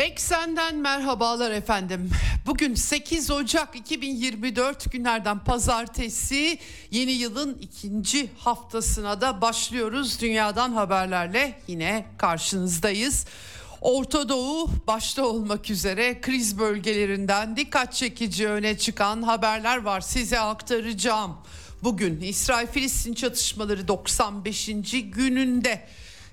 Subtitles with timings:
[0.00, 2.10] Eksenden merhabalar efendim.
[2.46, 6.58] Bugün 8 Ocak 2024 günlerden pazartesi
[6.90, 10.20] yeni yılın ikinci haftasına da başlıyoruz.
[10.20, 13.26] Dünyadan haberlerle yine karşınızdayız.
[13.80, 21.36] Orta Doğu başta olmak üzere kriz bölgelerinden dikkat çekici öne çıkan haberler var size aktaracağım.
[21.82, 24.70] Bugün İsrail-Filistin çatışmaları 95.
[25.12, 25.86] gününde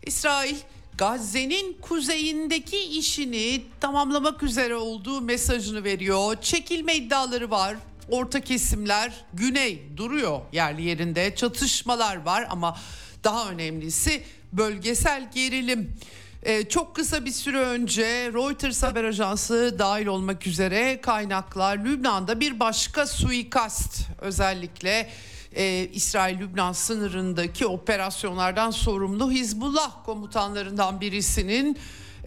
[0.06, 0.56] İsrail
[0.98, 6.36] Gazze'nin kuzeyindeki işini tamamlamak üzere olduğu mesajını veriyor.
[6.42, 7.76] Çekilme iddiaları var.
[8.10, 11.36] Orta kesimler güney duruyor yerli yerinde.
[11.36, 12.78] Çatışmalar var ama
[13.24, 14.24] daha önemlisi
[14.54, 15.92] bölgesel gerilim.
[16.44, 22.60] Ee, çok kısa bir süre önce Reuters haber ajansı dahil olmak üzere kaynaklar Lübnan'da bir
[22.60, 25.10] başka suikast özellikle
[25.56, 31.78] e, İsrail-Lübnan sınırındaki operasyonlardan sorumlu Hizbullah komutanlarından birisinin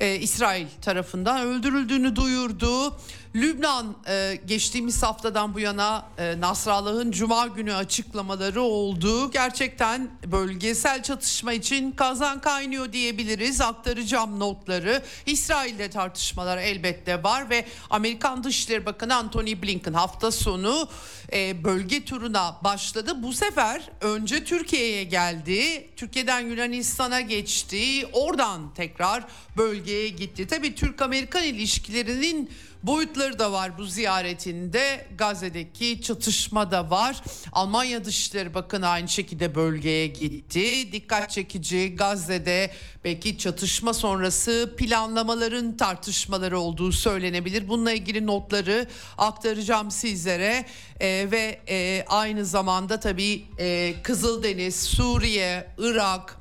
[0.00, 2.96] e, İsrail tarafından öldürüldüğünü duyurdu.
[3.34, 9.30] Lübnan e, geçtiğimiz haftadan bu yana e, Nasrallah'ın Cuma günü açıklamaları oldu.
[9.30, 13.60] Gerçekten bölgesel çatışma için kazan kaynıyor diyebiliriz.
[13.60, 15.02] Aktaracağım notları.
[15.26, 20.88] İsrail'de tartışmalar elbette var ve Amerikan Dışişleri Bakanı Antony Blinken hafta sonu
[21.32, 23.22] e, bölge turuna başladı.
[23.22, 25.88] Bu sefer önce Türkiye'ye geldi.
[25.96, 28.06] Türkiye'den Yunanistan'a geçti.
[28.12, 29.24] Oradan tekrar
[29.56, 30.46] bölgeye gitti.
[30.46, 32.50] Tabii Türk-Amerikan ilişkilerinin
[32.82, 35.06] boyutları da var bu ziyaretinde.
[35.18, 37.22] Gazze'deki çatışma da var.
[37.52, 40.92] Almanya Dışişleri Bakanı aynı şekilde bölgeye gitti.
[40.92, 42.70] Dikkat çekici Gazze'de
[43.04, 47.68] belki çatışma sonrası planlamaların tartışmaları olduğu söylenebilir.
[47.68, 48.86] Bununla ilgili notları
[49.18, 50.66] aktaracağım sizlere
[51.00, 56.39] ee, ve e, aynı zamanda tabii e, Kızıldeniz, Suriye, Irak,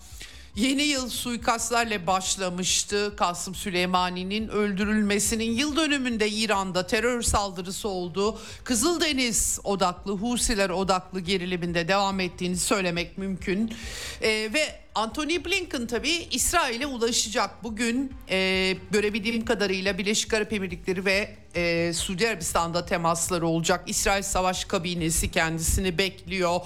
[0.60, 3.16] Yeni yıl suikastlarla başlamıştı.
[3.16, 8.40] Kasım Süleymani'nin öldürülmesinin yıl dönümünde İran'da terör saldırısı oldu.
[8.64, 13.74] Kızıldeniz odaklı, Husiler odaklı geriliminde devam ettiğini söylemek mümkün.
[14.22, 17.64] Ee, ve Anthony Blinken tabii İsrail'e ulaşacak.
[17.64, 23.84] Bugün e, görebildiğim kadarıyla Birleşik Arap Emirlikleri ve e, Suudi Arabistan'da temasları olacak.
[23.88, 26.62] İsrail Savaş Kabinesi kendisini bekliyor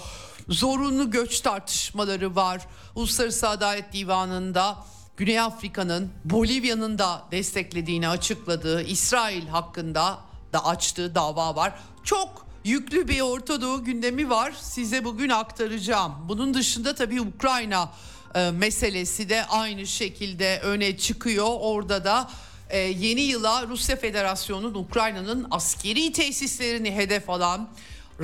[0.49, 2.61] zorunlu göç tartışmaları var.
[2.95, 4.77] Uluslararası Adalet Divanı'nda
[5.17, 10.19] Güney Afrika'nın Bolivya'nın da desteklediğini açıkladığı İsrail hakkında
[10.53, 11.73] da açtığı dava var.
[12.03, 14.53] Çok yüklü bir Orta Doğu gündemi var.
[14.61, 16.13] Size bugün aktaracağım.
[16.29, 17.89] Bunun dışında tabii Ukrayna
[18.35, 21.47] e, meselesi de aynı şekilde öne çıkıyor.
[21.59, 22.29] Orada da
[22.69, 27.69] e, yeni yıla Rusya Federasyonu'nun Ukrayna'nın askeri tesislerini hedef alan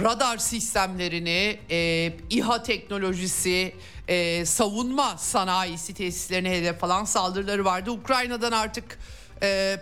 [0.04, 3.74] radar sistemlerini, e, İHA teknolojisi,
[4.08, 7.92] e, savunma sanayisi tesislerine hedef alan saldırıları vardı.
[7.92, 9.00] Ukrayna'dan artık
[9.44, 9.78] e,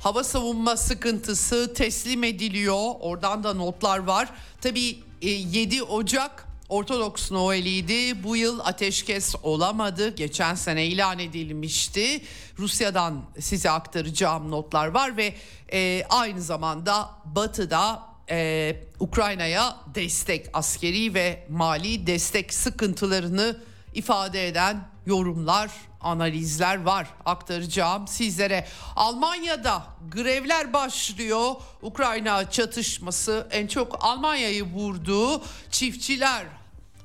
[0.00, 2.94] hava savunma sıkıntısı teslim ediliyor.
[3.00, 4.28] Oradan da notlar var.
[4.60, 8.22] Tabii e, 7 Ocak Ortodoks Noel'iydi.
[8.24, 10.14] Bu yıl ateşkes olamadı.
[10.14, 12.20] Geçen sene ilan edilmişti.
[12.58, 15.34] Rusya'dan size aktaracağım notlar var ve
[15.72, 23.56] e, aynı zamanda Batı'da e, Ukrayna'ya destek, askeri ve mali destek sıkıntılarını
[23.94, 28.66] ifade eden yorumlar, analizler var aktaracağım sizlere.
[28.96, 31.54] Almanya'da grevler başlıyor.
[31.82, 35.42] Ukrayna çatışması en çok Almanya'yı vurdu.
[35.70, 36.46] Çiftçiler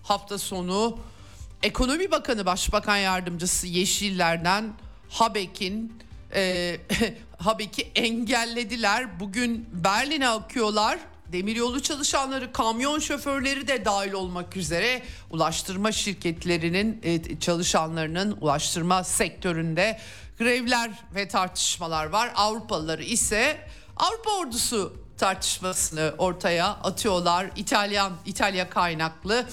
[0.04, 1.00] hafta sonu
[1.64, 4.74] Ekonomi Bakanı Başbakan Yardımcısı Yeşillerden
[5.10, 5.94] Habek'in
[6.36, 6.78] e,
[7.38, 9.20] Habek'i engellediler.
[9.20, 11.00] Bugün Berlin'e akıyorlar
[11.34, 20.00] demiryolu çalışanları, kamyon şoförleri de dahil olmak üzere ulaştırma şirketlerinin e, çalışanlarının ulaştırma sektöründe
[20.40, 22.32] grevler ve tartışmalar var.
[22.36, 23.58] Avrupalıları ise
[23.98, 27.50] Avrupa ordusu tartışmasını ortaya atıyorlar.
[27.56, 29.46] İtalyan İtalya kaynaklı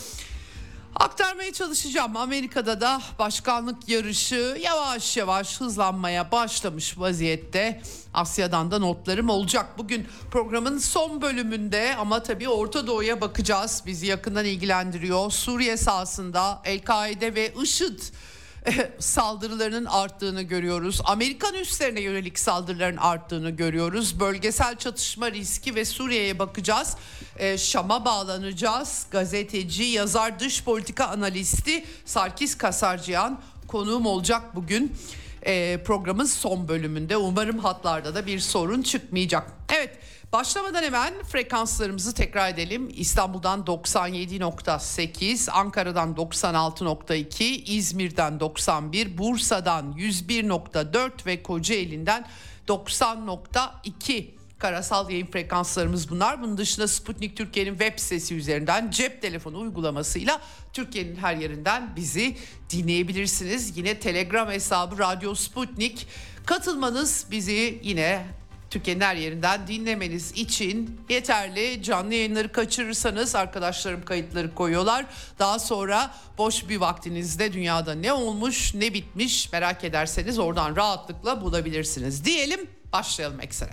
[0.97, 2.17] Aktarmaya çalışacağım.
[2.17, 7.83] Amerika'da da başkanlık yarışı yavaş yavaş hızlanmaya başlamış vaziyette.
[8.15, 9.67] Asya'dan da notlarım olacak.
[9.79, 13.83] Bugün programın son bölümünde ama tabii Orta Doğu'ya bakacağız.
[13.87, 15.31] Bizi yakından ilgilendiriyor.
[15.31, 18.01] Suriye sahasında El-Kaide ve IŞİD
[18.99, 21.01] saldırılarının arttığını görüyoruz.
[21.05, 24.21] Amerikan üslerine yönelik saldırıların arttığını görüyoruz.
[24.21, 26.97] Bölgesel çatışma riski ve Suriye'ye bakacağız.
[27.37, 29.07] E, Şam'a bağlanacağız.
[29.11, 34.97] Gazeteci, yazar, dış politika analisti Sarkis Kasarcıyan konuğum olacak bugün.
[35.43, 39.53] E, programın son bölümünde umarım hatlarda da bir sorun çıkmayacak.
[39.69, 39.99] Evet
[40.33, 42.89] Başlamadan hemen frekanslarımızı tekrar edelim.
[42.97, 52.27] İstanbul'dan 97.8, Ankara'dan 96.2, İzmir'den 91, Bursa'dan 101.4 ve Kocaeli'nden
[52.69, 54.27] 90.2
[54.59, 56.43] karasal yayın frekanslarımız bunlar.
[56.43, 60.41] Bunun dışında Sputnik Türkiye'nin web sitesi üzerinden cep telefonu uygulamasıyla
[60.73, 62.37] Türkiye'nin her yerinden bizi
[62.71, 63.77] dinleyebilirsiniz.
[63.77, 66.07] Yine Telegram hesabı Radyo Sputnik.
[66.47, 68.40] Katılmanız bizi yine
[68.71, 71.83] Türkiye'nin her yerinden dinlemeniz için yeterli.
[71.83, 75.07] Canlı yayınları kaçırırsanız arkadaşlarım kayıtları koyuyorlar.
[75.39, 82.25] Daha sonra boş bir vaktinizde dünyada ne olmuş ne bitmiş merak ederseniz oradan rahatlıkla bulabilirsiniz.
[82.25, 82.61] Diyelim
[82.93, 83.71] başlayalım eksene.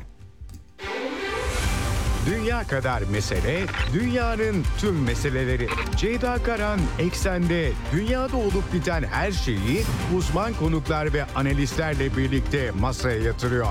[2.29, 5.69] Dünya kadar mesele, dünyanın tüm meseleleri.
[5.97, 9.83] Ceyda Karan Eksen'de dünyada olup biten her şeyi
[10.17, 13.67] uzman konuklar ve analistlerle birlikte masaya yatırıyor.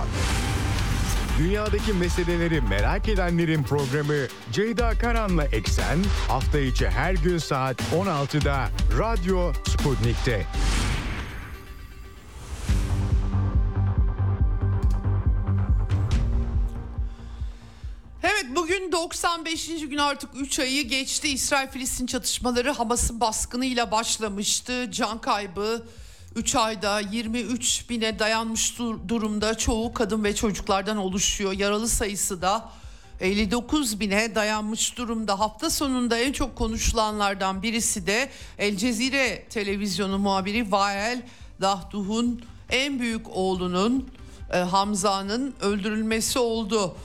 [1.39, 5.99] Dünyadaki meseleleri merak edenlerin programı Ceyda Karan'la Eksen
[6.29, 8.69] hafta içi her gün saat 16'da
[8.99, 10.47] Radyo Sputnik'te.
[18.23, 19.67] Evet bugün 95.
[19.67, 21.29] gün artık 3 ayı geçti.
[21.29, 24.91] İsrail-Filistin çatışmaları Hamas'ın baskınıyla başlamıştı.
[24.91, 25.87] Can kaybı
[26.37, 28.79] 3 ayda 23 bine dayanmış
[29.09, 31.53] durumda çoğu kadın ve çocuklardan oluşuyor.
[31.53, 32.71] Yaralı sayısı da
[33.21, 35.39] 59 bine dayanmış durumda.
[35.39, 41.23] Hafta sonunda en çok konuşulanlardan birisi de El Cezire televizyonu muhabiri Vael
[41.61, 44.11] Dahduh'un en büyük oğlunun
[44.53, 46.97] e, Hamza'nın öldürülmesi oldu.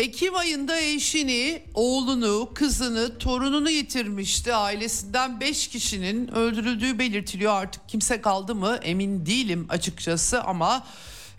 [0.00, 4.54] Ekim ayında eşini, oğlunu, kızını, torununu yitirmişti.
[4.54, 7.52] Ailesinden 5 kişinin öldürüldüğü belirtiliyor.
[7.52, 10.86] Artık kimse kaldı mı emin değilim açıkçası ama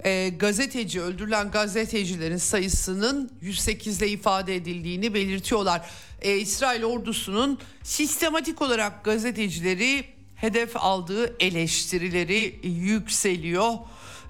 [0.03, 5.81] e, gazeteci öldürülen gazetecilerin sayısının 108 ile ifade edildiğini belirtiyorlar.
[6.21, 10.05] E, İsrail ordusunun sistematik olarak gazetecileri
[10.35, 13.73] hedef aldığı eleştirileri yükseliyor.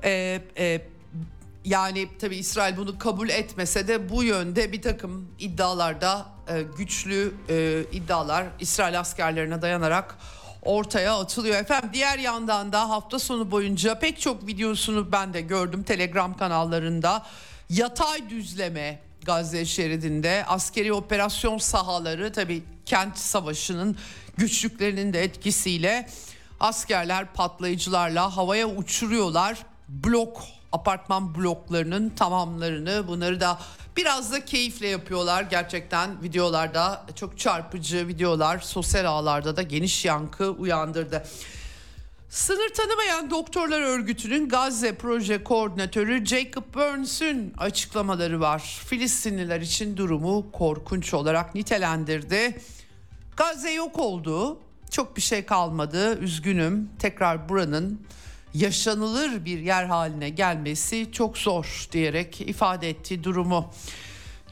[0.04, 0.82] E, e,
[1.66, 7.84] yani tabi İsrail bunu kabul etmese de bu yönde bir takım iddialarda e, güçlü e,
[7.92, 10.18] iddialar İsrail askerlerine dayanarak
[10.62, 11.56] ortaya atılıyor.
[11.56, 17.26] Efendim diğer yandan da hafta sonu boyunca pek çok videosunu ben de gördüm Telegram kanallarında.
[17.70, 23.98] Yatay düzleme Gazze şeridinde askeri operasyon sahaları tabi kent savaşının
[24.38, 26.10] güçlüklerinin de etkisiyle
[26.60, 29.58] askerler patlayıcılarla havaya uçuruyorlar.
[29.90, 30.42] Blok
[30.72, 33.60] apartman bloklarının tamamlarını bunları da
[33.98, 35.44] biraz da keyifle yapıyorlar.
[35.44, 41.24] Gerçekten videolarda çok çarpıcı videolar sosyal ağlarda da geniş yankı uyandırdı.
[42.30, 48.82] Sınır tanımayan doktorlar örgütünün Gazze proje koordinatörü Jacob Burns'ün açıklamaları var.
[48.86, 52.62] Filistinliler için durumu korkunç olarak nitelendirdi.
[53.38, 54.60] Gazze yok oldu.
[54.92, 56.20] Çok bir şey kalmadı.
[56.20, 56.90] Üzgünüm.
[57.00, 58.02] Tekrar buranın
[58.54, 63.74] yaşanılır bir yer haline gelmesi çok zor diyerek ifade ettiği durumu.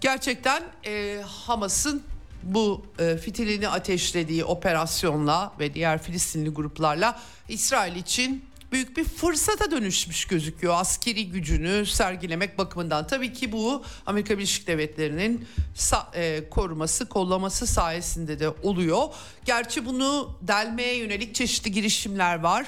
[0.01, 2.03] Gerçekten e, Hamas'ın
[2.43, 7.19] bu e, fitilini ateşlediği operasyonla ve diğer Filistinli gruplarla
[7.49, 13.07] İsrail için büyük bir fırsata dönüşmüş gözüküyor askeri gücünü sergilemek bakımından.
[13.07, 15.47] Tabii ki bu Amerika Birleşik Devletleri'nin
[16.13, 19.03] e, koruması, kollaması sayesinde de oluyor.
[19.45, 22.65] Gerçi bunu delmeye yönelik çeşitli girişimler var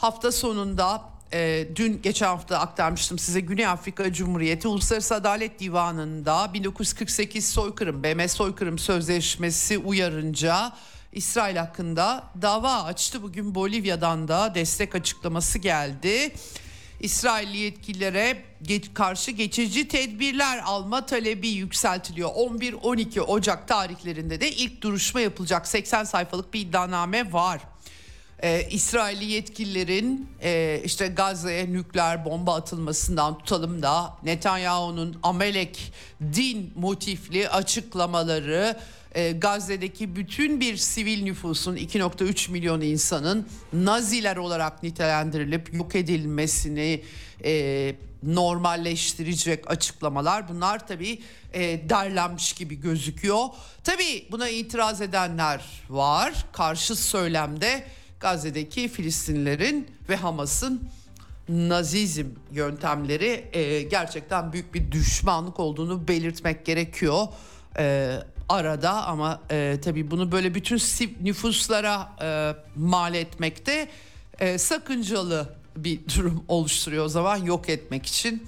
[0.00, 1.02] hafta sonunda
[1.32, 8.28] e, dün geçen hafta aktarmıştım size Güney Afrika Cumhuriyeti Uluslararası Adalet Divanı'nda 1948 soykırım BM
[8.28, 10.72] soykırım sözleşmesi uyarınca
[11.12, 13.22] İsrail hakkında dava açtı.
[13.22, 16.34] Bugün Bolivya'dan da destek açıklaması geldi.
[17.00, 18.42] İsrailli yetkililere
[18.94, 22.30] karşı geçici tedbirler alma talebi yükseltiliyor.
[22.30, 27.60] 11-12 Ocak tarihlerinde de ilk duruşma yapılacak 80 sayfalık bir iddianame var
[28.42, 35.92] e, İsrailli yetkililerin e, işte Gazze'ye nükleer bomba atılmasından tutalım da Netanyahu'nun Amelek
[36.34, 38.76] din motifli açıklamaları
[39.14, 47.02] e, Gazze'deki bütün bir sivil nüfusun 2.3 milyon insanın Naziler olarak nitelendirilip yok edilmesini
[47.44, 53.44] e, normalleştirecek açıklamalar bunlar tabii e, derlenmiş gibi gözüküyor.
[53.84, 57.84] Tabii buna itiraz edenler var karşı söylemde
[58.20, 60.88] Gazze'deki Filistinlerin ve Hamas'ın
[61.48, 67.28] Nazizm yöntemleri e, gerçekten büyük bir düşmanlık olduğunu belirtmek gerekiyor
[67.78, 68.16] e,
[68.48, 70.80] arada ama e, tabii bunu böyle bütün
[71.22, 73.88] nüfuslara e, mal etmekte
[74.38, 78.42] e, sakıncalı bir durum oluşturuyor o zaman yok etmek için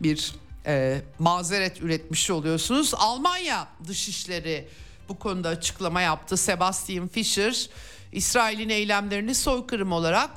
[0.00, 0.34] bir
[0.66, 2.94] e, mazeret üretmiş oluyorsunuz.
[2.94, 4.68] Almanya Dışişleri
[5.08, 6.36] bu konuda açıklama yaptı.
[6.36, 7.68] Sebastian Fischer
[8.12, 10.30] İsrail'in eylemlerini soykırım olarak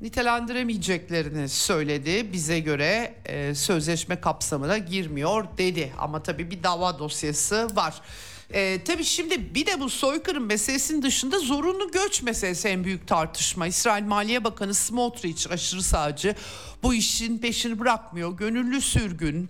[0.00, 2.32] nitelendiremeyeceklerini söyledi.
[2.32, 5.92] Bize göre e, sözleşme kapsamına girmiyor dedi.
[5.98, 7.94] Ama tabii bir dava dosyası var.
[8.50, 13.66] E, tabii şimdi bir de bu soykırım meselesinin dışında zorunlu göç meselesi en büyük tartışma.
[13.66, 16.34] İsrail Maliye Bakanı Smotrich aşırı sağcı
[16.82, 18.36] bu işin peşini bırakmıyor.
[18.36, 19.48] Gönüllü sürgün.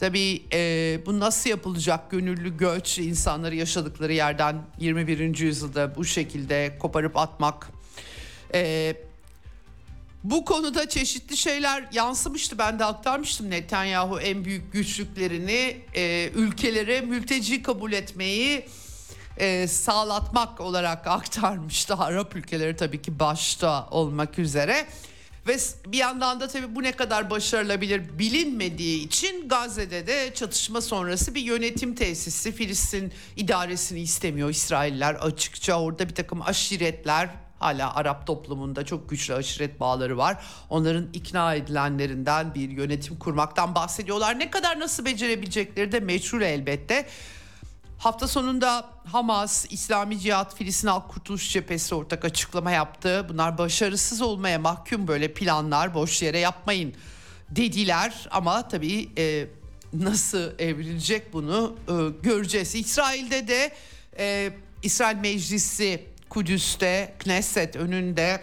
[0.00, 5.38] Tabii e, bu nasıl yapılacak gönüllü göç insanları yaşadıkları yerden 21.
[5.38, 7.70] yüzyılda bu şekilde koparıp atmak.
[8.54, 8.94] E,
[10.24, 12.58] bu konuda çeşitli şeyler yansımıştı.
[12.58, 18.66] Ben de aktarmıştım Netanyahu en büyük güçlüklerini e, ülkelere mülteci kabul etmeyi
[19.36, 21.94] e, sağlatmak olarak aktarmıştı.
[21.94, 24.86] Arap ülkeleri tabii ki başta olmak üzere.
[25.46, 25.56] Ve
[25.86, 31.40] bir yandan da tabii bu ne kadar başarılabilir bilinmediği için Gazze'de de çatışma sonrası bir
[31.40, 35.80] yönetim tesisi Filistin idaresini istemiyor İsrailler açıkça.
[35.80, 40.44] Orada bir takım aşiretler hala Arap toplumunda çok güçlü aşiret bağları var.
[40.70, 44.38] Onların ikna edilenlerinden bir yönetim kurmaktan bahsediyorlar.
[44.38, 47.06] Ne kadar nasıl becerebilecekleri de meçhul elbette.
[48.00, 53.26] Hafta sonunda Hamas, İslami Cihat, Filistin Halk Kurtuluş Cephesi ortak açıklama yaptı.
[53.28, 56.94] Bunlar başarısız olmaya mahkum böyle planlar boş yere yapmayın
[57.50, 58.28] dediler.
[58.30, 59.46] Ama tabii e,
[59.92, 61.92] nasıl evrilecek bunu e,
[62.22, 62.74] göreceğiz.
[62.74, 63.72] İsrail'de de
[64.18, 64.52] e,
[64.82, 68.40] İsrail Meclisi Kudüs'te, Knesset önünde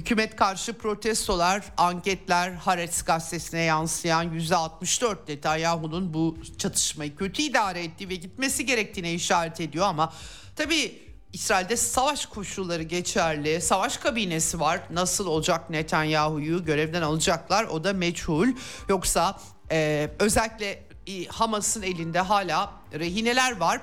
[0.00, 8.14] Hükümet karşı protestolar, anketler Haaretz gazetesine yansıyan %64 Netanyahu'nun bu çatışmayı kötü idare ettiği ve
[8.14, 10.12] gitmesi gerektiğine işaret ediyor ama
[10.56, 11.02] tabii
[11.32, 13.60] İsrail'de savaş koşulları geçerli.
[13.60, 14.80] Savaş kabinesi var.
[14.90, 18.48] Nasıl olacak Netanyahu'yu görevden alacaklar o da meçhul.
[18.88, 19.40] Yoksa
[19.70, 23.80] e, özellikle e, Hamas'ın elinde hala rehineler var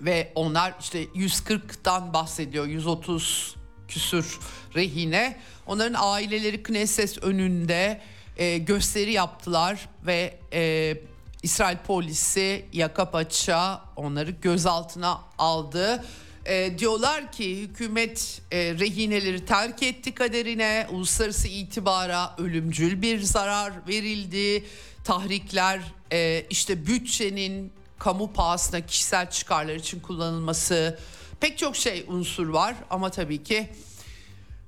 [0.00, 4.38] ve onlar işte 140'tan bahsediyor 130 küsür
[4.74, 5.38] rehine.
[5.66, 8.00] Onların aileleri Knesset önünde
[8.36, 10.96] e, gösteri yaptılar ve e,
[11.42, 16.04] İsrail polisi yaka paça onları gözaltına aldı.
[16.46, 24.64] E, diyorlar ki hükümet e, rehineleri terk etti kaderine, uluslararası itibara ölümcül bir zarar verildi.
[25.04, 25.80] Tahrikler
[26.12, 30.98] e, işte bütçenin kamu pahasına kişisel çıkarlar için kullanılması
[31.44, 33.68] pek çok şey unsur var ama tabii ki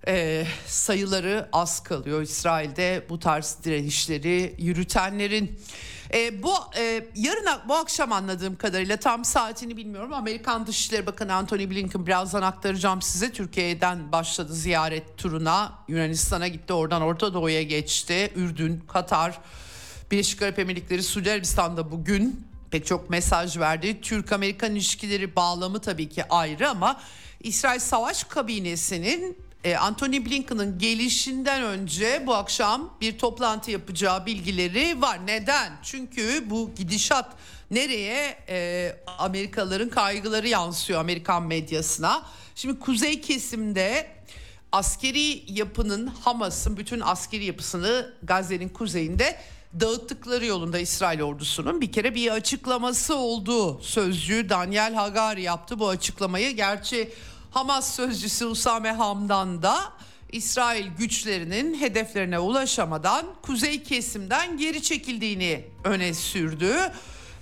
[0.08, 5.60] e, sayıları az kalıyor İsrail'de bu tarz direnişleri yürütenlerin.
[6.14, 10.12] E, bu e, yarın bu akşam anladığım kadarıyla tam saatini bilmiyorum.
[10.12, 13.32] Amerikan Dışişleri Bakanı Antony Blinken birazdan aktaracağım size.
[13.32, 15.72] Türkiye'den başladı ziyaret turuna.
[15.88, 18.32] Yunanistan'a gitti oradan Orta Doğu'ya geçti.
[18.34, 19.38] Ürdün, Katar,
[20.10, 24.00] Birleşik Arap Emirlikleri, Suudi Arabistan'da bugün pek çok mesaj verdi.
[24.00, 27.00] Türk-Amerikan ilişkileri bağlamı tabii ki ayrı ama
[27.40, 35.26] İsrail Savaş Kabinesi'nin e, Anthony Blinken'ın gelişinden önce bu akşam bir toplantı yapacağı bilgileri var.
[35.26, 35.72] Neden?
[35.82, 37.32] Çünkü bu gidişat
[37.70, 42.22] nereye e, Amerikalıların kaygıları yansıyor Amerikan medyasına.
[42.54, 44.10] Şimdi kuzey kesimde
[44.72, 49.38] askeri yapının Hamas'ın bütün askeri yapısını Gazze'nin kuzeyinde
[49.80, 53.80] dağıttıkları yolunda İsrail ordusunun bir kere bir açıklaması oldu.
[53.82, 56.56] Sözcü Daniel Hagari yaptı bu açıklamayı.
[56.56, 57.12] Gerçi
[57.50, 59.92] Hamas sözcüsü Usame Hamdan da
[60.32, 66.74] İsrail güçlerinin hedeflerine ulaşamadan kuzey kesimden geri çekildiğini öne sürdü.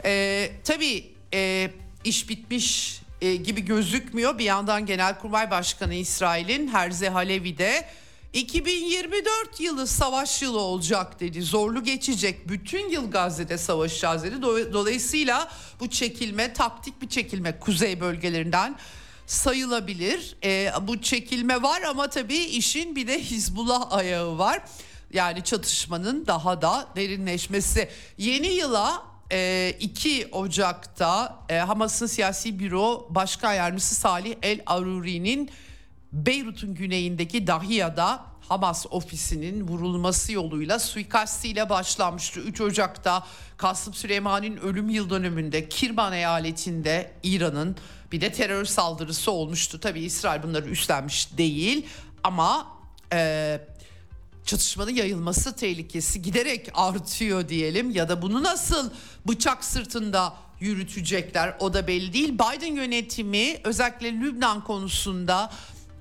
[0.04, 1.70] Ee, tabii e,
[2.04, 4.38] iş bitmiş e, gibi gözükmüyor.
[4.38, 7.88] Bir yandan Genelkurmay Başkanı İsrail'in Herze Halevi de
[8.34, 11.42] 2024 yılı savaş yılı olacak dedi.
[11.42, 12.48] Zorlu geçecek.
[12.48, 14.42] Bütün yıl Gazze'de savaşacağız dedi.
[14.72, 15.48] Dolayısıyla
[15.80, 18.76] bu çekilme taktik bir çekilme kuzey bölgelerinden
[19.26, 20.36] sayılabilir.
[20.44, 24.62] E, bu çekilme var ama tabii işin bir de Hizbullah ayağı var.
[25.12, 27.88] Yani çatışmanın daha da derinleşmesi.
[28.18, 29.02] Yeni yıla
[29.80, 35.50] 2 e, Ocak'ta e, Hamas'ın siyasi büro başkan yardımcısı Salih El Aruri'nin
[36.14, 42.40] Beyrut'un güneyindeki Dahiya'da Hamas ofisinin vurulması yoluyla suikastiyle başlanmıştı.
[42.40, 47.76] 3 Ocak'ta Kasım Süleyman'ın ölüm yıl dönümünde Kirman eyaletinde İran'ın
[48.12, 49.80] bir de terör saldırısı olmuştu.
[49.80, 51.86] Tabii İsrail bunları üstlenmiş değil
[52.22, 52.66] ama
[53.12, 53.60] e,
[54.44, 58.90] çatışmanın yayılması tehlikesi giderek artıyor diyelim ya da bunu nasıl
[59.28, 62.34] bıçak sırtında yürütecekler o da belli değil.
[62.34, 65.50] Biden yönetimi özellikle Lübnan konusunda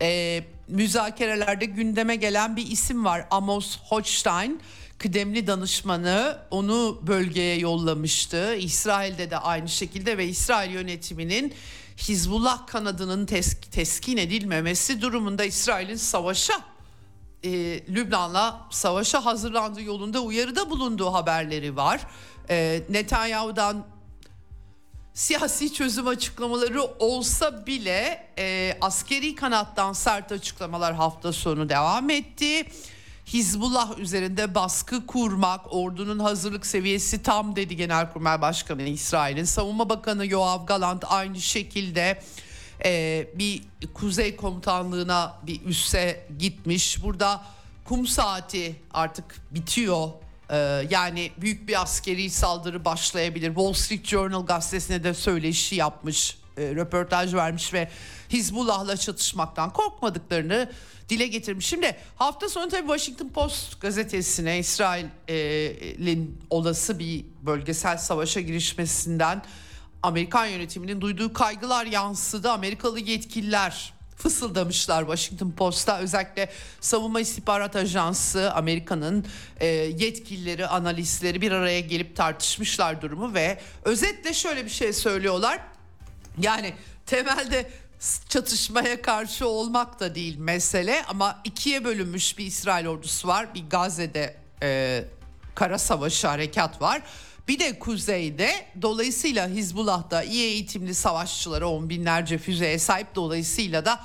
[0.03, 4.62] e, müzakerelerde gündeme gelen bir isim var Amos Hochstein
[4.98, 8.55] kıdemli danışmanı onu bölgeye yollamıştı.
[8.55, 11.53] İsrail'de de aynı şekilde ve İsrail yönetiminin
[11.98, 16.53] Hizbullah kanadının tes- teskin edilmemesi durumunda İsrail'in savaşa
[17.43, 17.50] e,
[17.88, 22.01] Lübnan'la savaşa hazırlandığı yolunda uyarıda bulunduğu haberleri var.
[22.50, 23.86] E, Netanyahu'dan
[25.13, 32.65] siyasi çözüm açıklamaları olsa bile e, askeri kanattan sert açıklamalar hafta sonu devam etti.
[33.25, 39.43] Hizbullah üzerinde baskı kurmak, ordunun hazırlık seviyesi tam dedi Genelkurmay Başkanı İsrail'in.
[39.43, 42.22] Savunma Bakanı Yoav Galant aynı şekilde
[42.86, 43.62] e, bir
[43.93, 47.03] kuzey komutanlığına bir üsse gitmiş.
[47.03, 47.41] Burada
[47.86, 50.10] kum saati artık bitiyor.
[50.53, 53.48] E, yani büyük bir askeri saldırı başlayabilir.
[53.48, 57.89] Wall Street Journal gazetesine de söyleşi yapmış, e, röportaj vermiş ve
[58.29, 60.72] Hizbullah'la çatışmaktan korkmadıklarını
[61.10, 61.65] dile getirmiş.
[61.65, 69.43] Şimdi hafta sonu tabii Washington Post gazetesine İsrail'in olası bir bölgesel savaşa girişmesinden
[70.03, 72.51] Amerikan yönetiminin duyduğu kaygılar yansıdı.
[72.51, 73.93] Amerikalı yetkililer
[74.24, 76.50] fısıldamışlar Washington Post'a özellikle
[76.82, 79.25] savunma istihbarat ajansı Amerika'nın
[79.60, 85.60] e, yetkilileri analistleri bir araya gelip tartışmışlar durumu ve özetle şöyle bir şey söylüyorlar.
[86.39, 86.74] Yani
[87.06, 87.72] temelde
[88.30, 93.56] çatışmaya karşı olmak da değil mesele ama ikiye bölünmüş bir İsrail ordusu var.
[93.56, 95.03] Bir Gazze'de e,
[95.56, 97.01] kara savaşı harekat var.
[97.48, 98.51] Bir de kuzeyde
[98.82, 104.00] dolayısıyla Hizbullah'da iyi eğitimli savaşçıları on binlerce füzeye sahip dolayısıyla da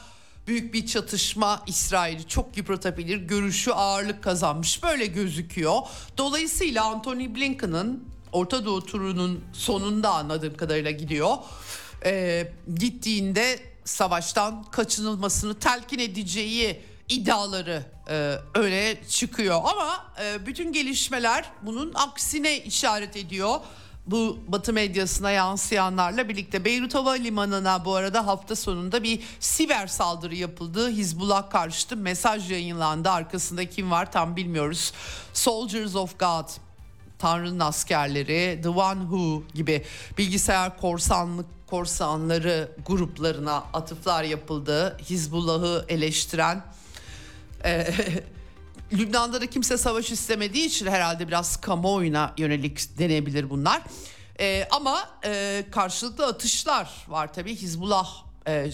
[0.48, 5.80] büyük bir çatışma İsrail'i çok yıpratabilir görüşü ağırlık kazanmış böyle gözüküyor.
[6.18, 11.36] Dolayısıyla Anthony Blinken'ın Orta Doğu turunun sonunda anladığım kadarıyla gidiyor.
[12.04, 21.92] Ee, gittiğinde savaştan kaçınılmasını telkin edeceği iddiaları e, öne çıkıyor ama e, bütün gelişmeler bunun
[21.94, 23.60] aksine işaret ediyor.
[24.08, 30.88] Bu Batı medyasına yansıyanlarla birlikte Beyrut Havalimanı'na bu arada hafta sonunda bir siber saldırı yapıldı.
[30.88, 33.10] Hizbullah karşıtı mesaj yayınlandı.
[33.10, 34.92] Arkasında kim var tam bilmiyoruz.
[35.34, 36.48] Soldiers of God
[37.18, 39.84] Tanrı'nın askerleri, The One Who gibi
[40.18, 44.98] bilgisayar korsanlık korsanları gruplarına atıflar yapıldı.
[44.98, 46.64] Hizbullah'ı eleştiren
[47.64, 47.94] e,
[48.92, 53.82] Lübnan'da da kimse savaş istemediği için herhalde biraz kamuoyuna yönelik denebilir bunlar.
[54.40, 57.56] E, ama e, karşılıklı atışlar var tabii.
[57.56, 58.08] Hizbullah
[58.46, 58.70] e,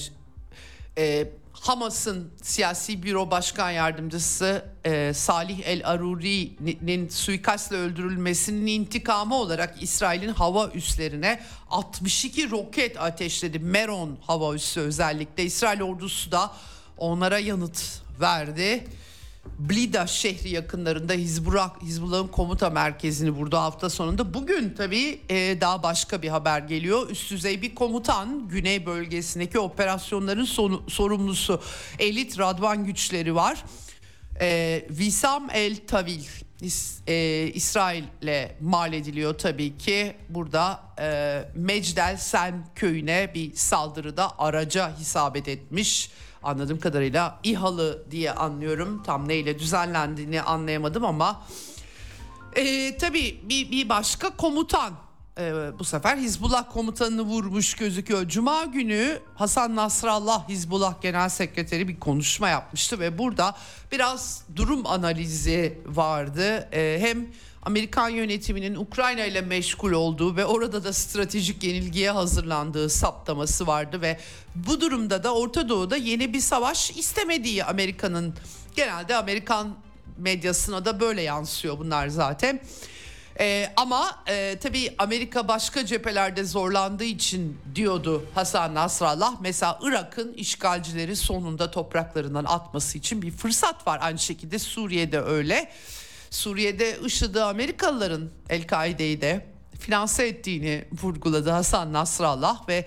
[0.99, 10.33] e, Hamas'ın siyasi büro başkan yardımcısı e, Salih El Aruri'nin suikastla öldürülmesinin intikamı olarak İsrail'in
[10.33, 13.59] hava üslerine 62 roket ateşledi.
[13.59, 15.45] Meron hava üssü özellikle.
[15.45, 16.53] İsrail ordusu da
[16.99, 18.85] onlara yanıt verdi.
[19.59, 24.35] Blida şehri yakınlarında Hizbullah, Hizbullah'ın komuta merkezini vurdu hafta sonunda.
[24.35, 27.11] Bugün tabii e, daha başka bir haber geliyor.
[27.11, 31.61] Üst düzey bir komutan güney bölgesindeki operasyonların sonu, sorumlusu
[31.99, 33.65] elit Radvan güçleri var.
[34.41, 36.25] E, Visam El Tavil
[36.61, 40.17] İs, e, İsrail'le mal ediliyor tabii ki.
[40.29, 46.11] Burada e, Mecdel Sen köyüne bir saldırıda araca hisabet etmiş
[46.45, 49.03] anladığım kadarıyla İHA'lı diye anlıyorum.
[49.03, 51.43] Tam neyle düzenlendiğini anlayamadım ama
[52.57, 54.93] e, tabii bir, bir başka komutan
[55.39, 58.29] e, bu sefer Hizbullah komutanını vurmuş gözüküyor.
[58.29, 63.57] Cuma günü Hasan Nasrallah Hizbullah Genel Sekreteri bir konuşma yapmıştı ve burada
[63.93, 66.69] biraz durum analizi vardı.
[66.73, 67.27] E, hem
[67.65, 74.19] Amerikan yönetiminin Ukrayna ile meşgul olduğu ve orada da stratejik yenilgiye hazırlandığı saptaması vardı ve
[74.55, 78.35] bu durumda da Orta Doğu'da yeni bir savaş istemediği Amerika'nın
[78.77, 79.77] genelde Amerikan
[80.19, 82.61] medyasına da böyle yansıyor bunlar zaten.
[83.41, 89.35] Ee, ama e, tabii Amerika başka cephelerde zorlandığı için diyordu Hasan Nasrallah.
[89.41, 93.99] Mesela Irak'ın işgalcileri sonunda topraklarından atması için bir fırsat var.
[94.03, 95.71] Aynı şekilde Suriye'de öyle.
[96.35, 99.47] Suriye'de IŞİD'i Amerikalıların El-Kaide'yi de
[99.81, 102.87] finanse ettiğini vurguladı Hasan Nasrallah ve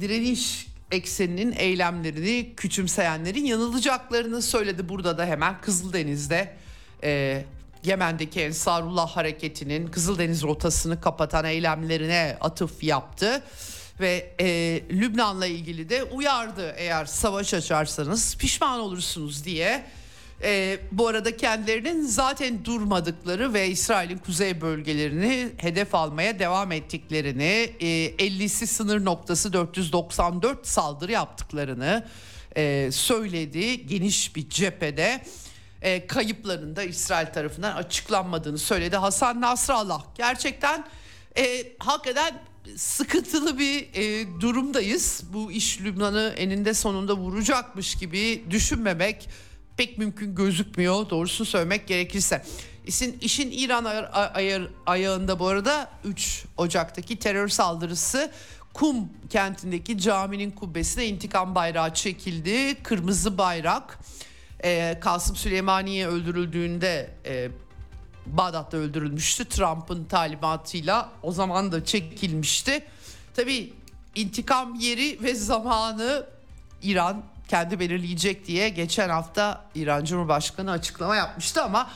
[0.00, 4.88] direniş ekseninin eylemlerini küçümseyenlerin yanılacaklarını söyledi.
[4.88, 6.56] Burada da hemen Kızıldeniz'de
[7.02, 7.44] e,
[7.84, 13.42] Yemen'deki Ensarullah hareketinin Kızıldeniz rotasını kapatan eylemlerine atıf yaptı
[14.00, 14.46] ve e,
[14.90, 19.84] Lübnan'la ilgili de uyardı eğer savaş açarsanız pişman olursunuz diye
[20.42, 27.86] E, bu arada kendilerinin zaten durmadıkları ve İsrail'in kuzey bölgelerini hedef almaya devam ettiklerini, e,
[28.18, 32.06] 50'si sınır noktası 494 saldırı yaptıklarını
[32.56, 35.24] e, söyledi geniş bir cephede.
[35.82, 40.02] E, kayıplarının da İsrail tarafından açıklanmadığını söyledi Hasan Nasrallah.
[40.14, 40.84] Gerçekten
[41.38, 42.34] e, hakikaten
[42.76, 45.22] sıkıntılı bir e, durumdayız.
[45.32, 49.28] Bu iş Lübnan'ı eninde sonunda vuracakmış gibi düşünmemek
[49.78, 52.44] pek mümkün gözükmüyor doğrusunu söylemek gerekirse.
[52.86, 58.30] İşin, işin İran ayar, ayar, ayağında bu arada 3 Ocak'taki terör saldırısı
[58.74, 62.82] Kum kentindeki caminin kubbesine intikam bayrağı çekildi.
[62.82, 63.98] Kırmızı bayrak.
[64.64, 67.48] Ee, Kasım Süleymaniye öldürüldüğünde e,
[68.26, 69.44] Bağdat'ta öldürülmüştü.
[69.44, 72.84] Trump'ın talimatıyla o zaman da çekilmişti.
[73.36, 73.72] Tabii
[74.14, 76.26] intikam yeri ve zamanı
[76.82, 81.90] İran kendi belirleyecek diye geçen hafta İran Cumhurbaşkanı açıklama yapmıştı ama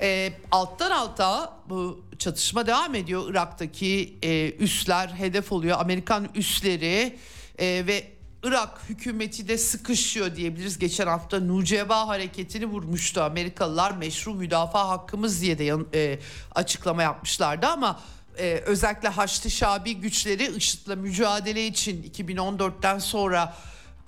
[0.00, 3.30] e, alttan alta bu çatışma devam ediyor.
[3.30, 5.80] Irak'taki e, üsler hedef oluyor.
[5.80, 7.18] Amerikan üsleri
[7.58, 8.12] e, ve
[8.42, 10.78] Irak hükümeti de sıkışıyor diyebiliriz.
[10.78, 13.92] Geçen hafta Nuceba hareketini vurmuştu Amerikalılar.
[13.92, 16.18] Meşru müdafaa hakkımız diye de e,
[16.54, 18.00] açıklama yapmışlardı ama
[18.38, 23.54] e, özellikle Haçlı Şabi güçleri IŞİD'le mücadele için 2014'ten sonra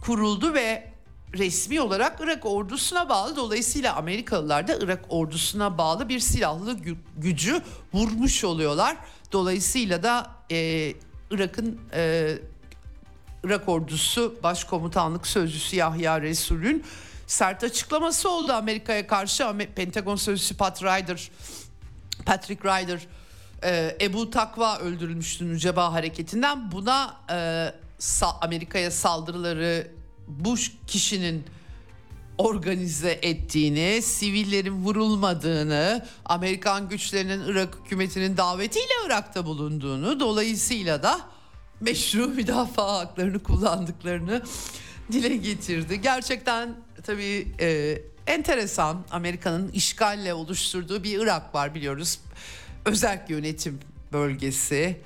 [0.06, 0.94] kuruldu ve
[1.34, 3.36] resmi olarak Irak ordusuna bağlı.
[3.36, 7.62] Dolayısıyla Amerikalılar da Irak ordusuna bağlı bir silahlı gü- gücü
[7.92, 8.96] vurmuş oluyorlar.
[9.32, 10.92] Dolayısıyla da e,
[11.30, 12.32] Irak'ın e,
[13.44, 16.84] Irak ordusu başkomutanlık sözcüsü Yahya Resul'ün
[17.26, 19.46] sert açıklaması oldu Amerika'ya karşı.
[19.76, 21.30] Pentagon sözcüsü Pat Ryder,
[22.26, 23.00] Patrick Ryder
[23.64, 26.72] e, Ebu Takva öldürülmüştü Nüceba hareketinden.
[26.72, 27.83] Buna e,
[28.40, 29.90] Amerika'ya saldırıları
[30.28, 30.54] bu
[30.86, 31.44] kişinin
[32.38, 41.20] organize ettiğini, sivillerin vurulmadığını, Amerikan güçlerinin Irak hükümetinin davetiyle Irak'ta bulunduğunu, dolayısıyla da
[41.80, 44.42] meşru müdafaa haklarını kullandıklarını
[45.12, 46.00] dile getirdi.
[46.00, 52.18] Gerçekten tabii e, enteresan Amerika'nın işgalle oluşturduğu bir Irak var biliyoruz.
[52.84, 53.80] Özel yönetim
[54.12, 55.00] bölgesi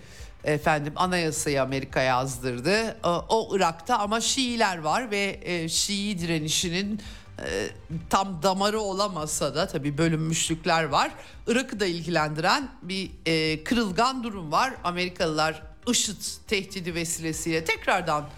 [0.53, 2.97] efendim anayasayı Amerika yazdırdı.
[3.05, 7.01] O, o Irak'ta ama Şiiler var ve e, Şii direnişinin
[7.39, 7.69] e,
[8.11, 11.11] tam damarı olamasa da tabii bölünmüşlükler var.
[11.47, 14.75] Irak'ı da ilgilendiren bir e, kırılgan durum var.
[14.85, 18.29] Amerikalılar IŞİD tehdidi vesilesiyle tekrardan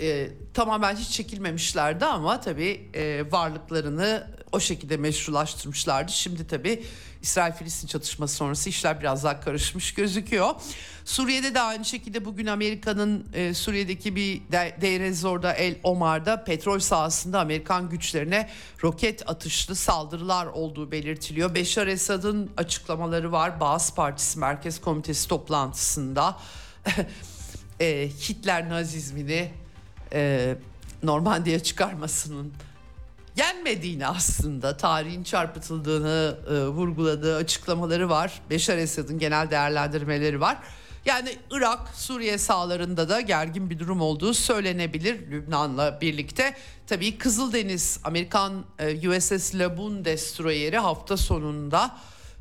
[0.00, 6.12] e, tamamen hiç çekilmemişlerdi ama tabii e, varlıklarını o şekilde meşrulaştırmışlardı.
[6.12, 6.84] Şimdi tabii
[7.22, 10.54] İsrail-Filistin çatışması sonrası işler biraz daha karışmış gözüküyor.
[11.04, 15.00] Suriye'de de aynı şekilde bugün Amerika'nın e, Suriye'deki bir de, Deir
[15.56, 18.50] El Omar'da petrol sahasında Amerikan güçlerine
[18.82, 21.54] roket atışlı saldırılar olduğu belirtiliyor.
[21.54, 23.60] Beşar Esad'ın açıklamaları var.
[23.60, 26.36] Bağız Partisi Merkez Komitesi toplantısında
[27.80, 29.50] e, Hitler nazizmini
[30.12, 30.54] e,
[31.02, 32.52] Normandiya çıkarmasının
[33.36, 38.40] yenmediğini aslında tarihin çarpıtıldığını e, vurguladığı açıklamaları var.
[38.50, 40.58] Beşar Esad'ın genel değerlendirmeleri var.
[41.04, 46.54] Yani Irak, Suriye sahalarında da gergin bir durum olduğu söylenebilir Lübnan'la birlikte.
[46.86, 51.98] Tabii Kızıldeniz Amerikan e, USS Laboon destroyeri hafta sonunda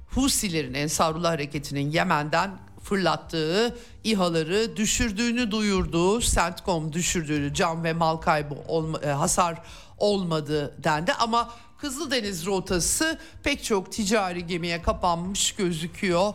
[0.10, 2.52] Husilerin Ensarullah hareketinin Yemen'den
[2.84, 9.62] fırlattığı İHA'ları düşürdüğünü duyurduğu, CENTCOM düşürdüğünü, can ve mal kaybı olma, e, hasar
[10.02, 11.50] olmadı dendi ama
[11.82, 16.34] Kızıldeniz rotası pek çok ticari gemiye kapanmış gözüküyor.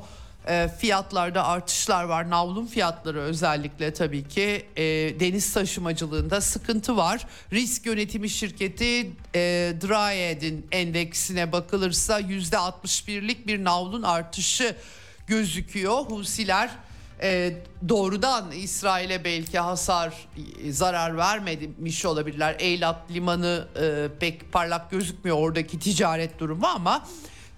[0.48, 2.30] E, fiyatlarda artışlar var.
[2.30, 4.82] Navlun fiyatları özellikle tabii ki e,
[5.20, 7.26] deniz taşımacılığında sıkıntı var.
[7.52, 14.76] Risk yönetimi şirketi e, Dryad'in endeksine bakılırsa %61'lik bir navlun artışı
[15.26, 15.98] gözüküyor.
[15.98, 16.70] Husiler
[17.22, 17.52] e,
[17.88, 20.28] doğrudan İsrail'e belki hasar
[20.64, 22.56] e, zarar vermemiş olabilirler.
[22.58, 27.06] Eylat limanı e, pek parlak gözükmüyor oradaki ticaret durumu ama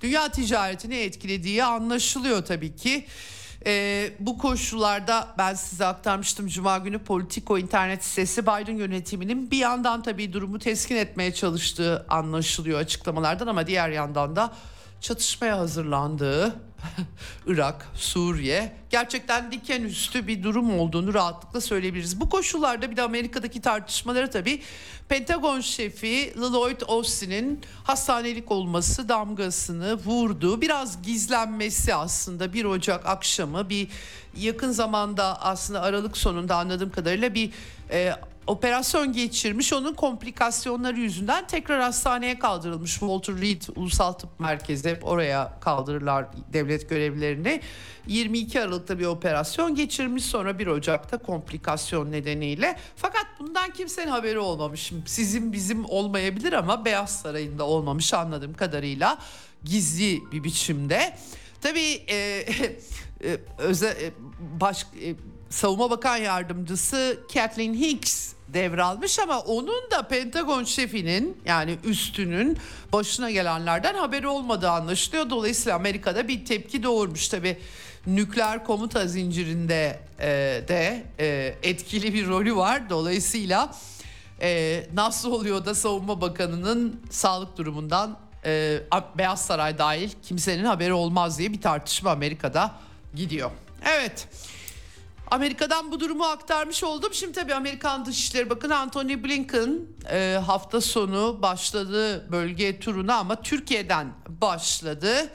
[0.01, 3.07] dünya ticaretini etkilediği anlaşılıyor tabii ki.
[3.67, 10.03] E, bu koşullarda ben size aktarmıştım Cuma günü Politico internet sitesi Biden yönetiminin bir yandan
[10.03, 14.53] tabii durumu teskin etmeye çalıştığı anlaşılıyor açıklamalardan ama diğer yandan da
[15.01, 16.68] çatışmaya hazırlandığı
[17.47, 22.21] Irak, Suriye gerçekten diken üstü bir durum olduğunu rahatlıkla söyleyebiliriz.
[22.21, 24.63] Bu koşullarda bir de Amerika'daki tartışmaları tabii
[25.09, 30.61] Pentagon şefi Lloyd Austin'in hastanelik olması damgasını vurdu.
[30.61, 33.89] Biraz gizlenmesi aslında 1 Ocak akşamı bir
[34.37, 37.51] yakın zamanda aslında Aralık sonunda anladığım kadarıyla bir
[37.91, 38.15] e,
[38.49, 39.73] operasyon geçirmiş.
[39.73, 42.91] Onun komplikasyonları yüzünden tekrar hastaneye kaldırılmış.
[42.91, 47.61] Walter Reed Ulusal Tıp Merkezi oraya kaldırırlar devlet görevlilerini.
[48.07, 52.77] 22 Aralık'ta bir operasyon geçirmiş sonra 1 Ocak'ta komplikasyon nedeniyle.
[52.97, 54.93] Fakat bundan kimsenin haberi olmamış.
[55.07, 59.19] Sizin bizim olmayabilir ama Beyaz Sarayı'nda olmamış anladığım kadarıyla
[59.65, 61.17] gizli bir biçimde.
[61.61, 62.17] Tabii e,
[63.25, 64.13] e, özel, e,
[64.61, 65.15] baş, e,
[65.51, 72.59] Savunma Bakan Yardımcısı Kathleen Hicks devralmış ama onun da Pentagon şefinin yani üstünün
[72.93, 75.31] başına gelenlerden haberi olmadığı anlaşılıyor.
[75.31, 77.59] Dolayısıyla Amerika'da bir tepki doğurmuş tabi
[78.07, 80.29] nükleer komuta zincirinde e,
[80.69, 82.91] de e, etkili bir rolü var.
[82.91, 83.75] Dolayısıyla
[84.41, 88.81] e, nasıl oluyor da Savunma Bakanı'nın sağlık durumundan e,
[89.19, 92.75] Beyaz Saray dahil kimsenin haberi olmaz diye bir tartışma Amerika'da
[93.15, 93.51] gidiyor.
[93.85, 94.29] Evet.
[95.31, 97.15] Amerika'dan bu durumu aktarmış oldum.
[97.15, 99.79] Şimdi tabii Amerikan Dışişleri Bakanı Antony Blinken
[100.11, 105.31] e, hafta sonu başladı bölge turuna ama Türkiye'den başladı.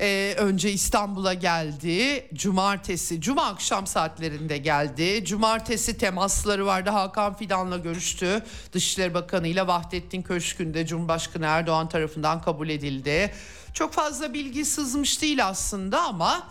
[0.00, 2.28] Ee, önce İstanbul'a geldi.
[2.34, 5.24] Cumartesi, cuma akşam saatlerinde geldi.
[5.24, 6.90] Cumartesi temasları vardı.
[6.90, 8.42] Hakan Fidan'la görüştü.
[8.72, 13.34] Dışişleri Bakanı ile Vahdettin Köşkü'nde Cumhurbaşkanı Erdoğan tarafından kabul edildi.
[13.74, 16.48] Çok fazla bilgi sızmış değil aslında ama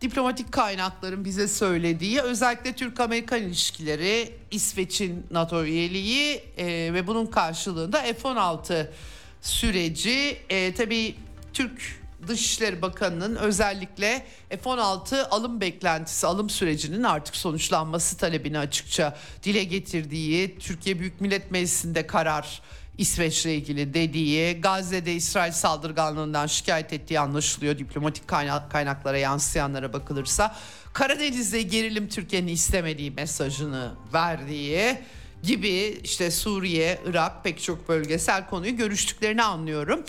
[0.00, 8.86] diplomatik kaynakların bize söylediği özellikle Türk-Amerikan ilişkileri, İsveç'in NATO üyeliği e, ve bunun karşılığında F-16
[9.42, 10.38] süreci.
[10.50, 11.14] E, tabii
[11.52, 20.58] Türk Dışişleri Bakanı'nın özellikle F-16 alım beklentisi, alım sürecinin artık sonuçlanması talebini açıkça dile getirdiği,
[20.58, 22.62] Türkiye Büyük Millet Meclisi'nde karar
[22.98, 30.56] İsveç'le ilgili dediği, Gazze'de İsrail saldırganlığından şikayet ettiği anlaşılıyor diplomatik kaynak, kaynaklara yansıyanlara bakılırsa.
[30.92, 34.98] Karadeniz'de gerilim Türkiye'nin istemediği mesajını verdiği
[35.42, 40.04] gibi işte Suriye, Irak pek çok bölgesel konuyu görüştüklerini anlıyorum.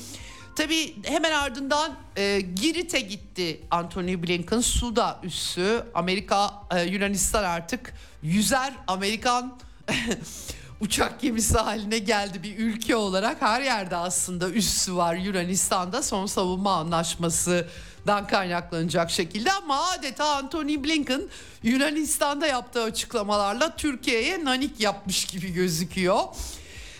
[0.56, 5.84] Tabii hemen ardından e, Girit'e gitti Anthony Blinken Suda üssü.
[5.94, 9.60] Amerika e, Yunanistan artık yüzer Amerikan
[10.82, 13.42] uçak gemisi haline geldi bir ülke olarak.
[13.42, 16.04] Her yerde aslında üssü var Yunanistan'da.
[16.04, 19.52] Son savunma anlaşmasından kaynaklanacak şekilde.
[19.52, 21.22] Ama adeta Anthony Blinken
[21.64, 26.24] Yunanistan'da yaptığı açıklamalarla Türkiye'ye nanik yapmış gibi gözüküyor.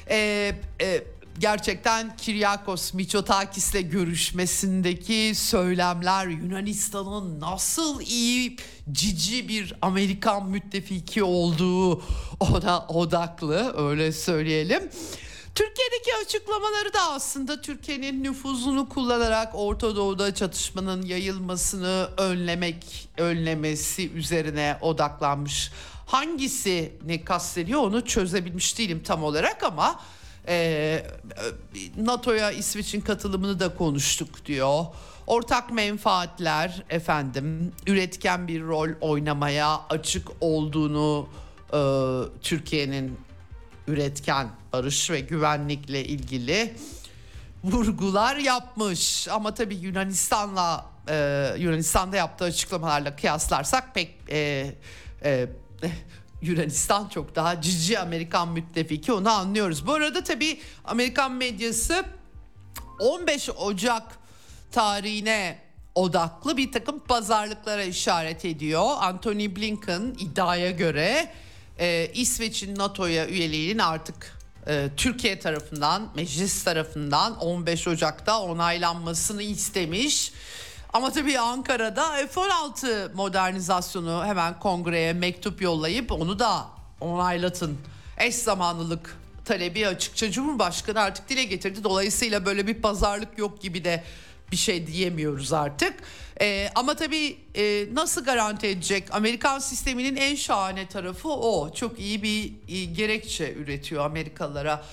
[0.10, 1.04] Ee, e,
[1.40, 8.58] gerçekten Kiryakos Mitsotakis'le görüşmesindeki söylemler Yunanistan'ın nasıl iyi
[8.92, 12.02] cici bir Amerikan müttefiki olduğu
[12.40, 14.90] ona odaklı öyle söyleyelim.
[15.56, 25.72] Türkiye'deki açıklamaları da aslında Türkiye'nin nüfuzunu kullanarak Orta Doğu'da çatışmanın yayılmasını önlemek önlemesi üzerine odaklanmış.
[26.06, 30.00] Hangisi ne kastediyor onu çözebilmiş değilim tam olarak ama
[30.48, 31.04] e,
[31.98, 34.86] NATO'ya İsveç'in katılımını da konuştuk diyor.
[35.28, 41.30] Ortak menfaatler efendim üretken bir rol oynamaya açık olduğunu
[41.74, 41.80] e,
[42.42, 43.20] Türkiye'nin
[43.88, 46.76] üretken barış ve güvenlikle ilgili
[47.64, 49.28] vurgular yapmış.
[49.28, 54.72] Ama tabii Yunanistan'la e, Yunanistan'da yaptığı açıklamalarla kıyaslarsak pek e,
[55.24, 55.48] e,
[56.42, 59.88] Yunanistan çok daha cici Amerikan müttefiki onu anlıyoruz.
[59.88, 62.06] Bu arada tabii Amerikan medyası
[63.00, 64.20] 15 Ocak
[64.72, 65.60] tarihine
[65.96, 68.86] odaklı bir takım pazarlıklara işaret ediyor.
[69.00, 71.32] Anthony Blinken iddiaya göre
[71.80, 80.32] e, İsveç'in NATO'ya üyeliğinin artık e, Türkiye tarafından, meclis tarafından 15 Ocak'ta onaylanmasını istemiş.
[80.94, 86.66] Ama tabii Ankara'da F-16 modernizasyonu hemen kongreye mektup yollayıp onu da
[87.02, 87.78] onaylatın.
[88.18, 91.84] Eş zamanlılık talebi açıkça Cumhurbaşkanı artık dile getirdi.
[91.84, 94.04] Dolayısıyla böyle bir pazarlık yok gibi de
[94.52, 95.94] bir şey diyemiyoruz artık.
[96.42, 99.16] Ee, ama tabii e, nasıl garanti edecek?
[99.16, 101.74] Amerikan sisteminin en şahane tarafı o.
[101.74, 104.84] Çok iyi bir e, gerekçe üretiyor Amerikalılara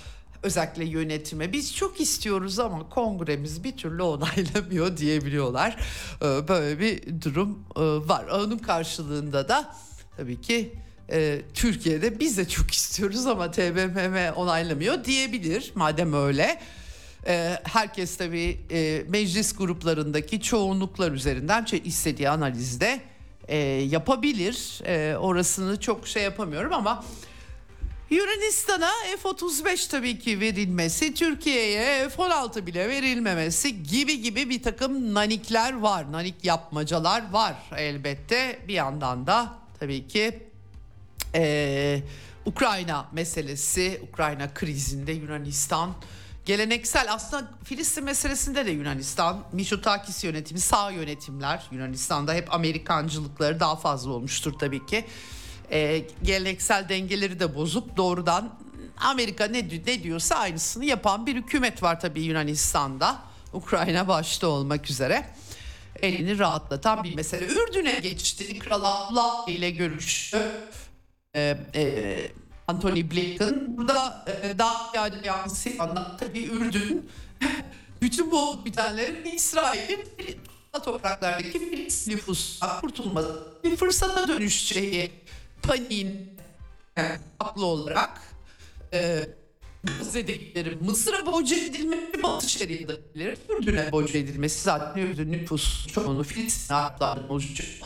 [0.47, 5.77] özellikle yönetime biz çok istiyoruz ama kongremiz bir türlü onaylamıyor diyebiliyorlar.
[6.23, 8.27] Ee, böyle bir durum e, var.
[8.27, 9.75] Onun karşılığında da
[10.17, 10.73] tabii ki
[11.11, 16.61] e, Türkiye'de biz de çok istiyoruz ama TBMM onaylamıyor diyebilir madem öyle.
[17.27, 18.61] E, herkes tabii
[19.09, 23.01] meclis gruplarındaki çoğunluklar üzerinden istediği analizde
[23.85, 24.81] yapabilir.
[25.17, 27.05] Orasını çok şey yapamıyorum ama
[28.11, 28.91] Yunanistan'a
[29.23, 36.13] F-35 tabii ki verilmesi, Türkiye'ye F-16 bile verilmemesi gibi gibi bir takım nanikler var.
[36.13, 38.59] Nanik yapmacalar var elbette.
[38.69, 40.43] Bir yandan da tabii ki
[41.35, 42.03] ee,
[42.45, 45.95] Ukrayna meselesi, Ukrayna krizinde Yunanistan
[46.45, 54.11] geleneksel aslında Filistin meselesinde de Yunanistan Mitsotakis yönetimi sağ yönetimler Yunanistan'da hep Amerikancılıkları daha fazla
[54.11, 55.05] olmuştur tabii ki.
[55.71, 58.59] Ee, geleneksel dengeleri de bozup doğrudan
[58.97, 63.19] Amerika ne, ne diyorsa aynısını yapan bir hükümet var tabii Yunanistan'da.
[63.53, 65.27] Ukrayna başta olmak üzere
[66.03, 67.47] elini rahatlatan bir mesele.
[67.47, 68.59] Ürdün'e geçti.
[68.59, 70.39] Kral Abdullah ile görüştü.
[71.37, 72.31] Ee, e,
[72.69, 73.77] Anthony Blinken.
[73.77, 77.11] Burada e, daha ziyade yansıyan tabii Ürdün
[78.03, 80.05] bütün bu bitenlerin İsrail'in
[80.85, 85.11] topraklardaki nüfusuna kurtulması bir fırsata dönüşeceği
[85.63, 86.37] paniğin
[87.39, 88.23] haklı olarak
[88.93, 89.29] e,
[89.85, 97.29] Gazze'dekilerin Mısır'a boca edilmesi Batı Şeria'dakilerin Ürdün'e boca edilmesi zaten Ürdün nüfus çoğunu Filistin haklarının
[97.29, 97.81] oluşuyor.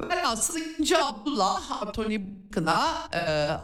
[0.00, 0.98] Velhasıl 2.
[0.98, 3.18] Abdullah Anthony Blinken'a e,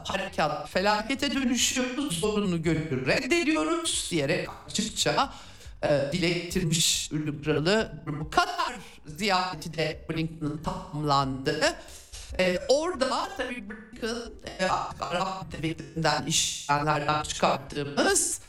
[0.04, 5.32] harekat felakete dönüşüyoruz, zorunu gönül reddediyoruz diyerek açıkça
[5.82, 8.02] e, dile getirmiş Ürdün Kralı.
[8.20, 8.74] Bu kadar
[9.06, 11.76] ziyareti de Blinken'ın tamamlandı.
[12.38, 14.16] Ee, orada tabii Blinken
[14.60, 14.66] e,
[15.00, 18.40] Arap devletinden işlemlerden çıkarttığımız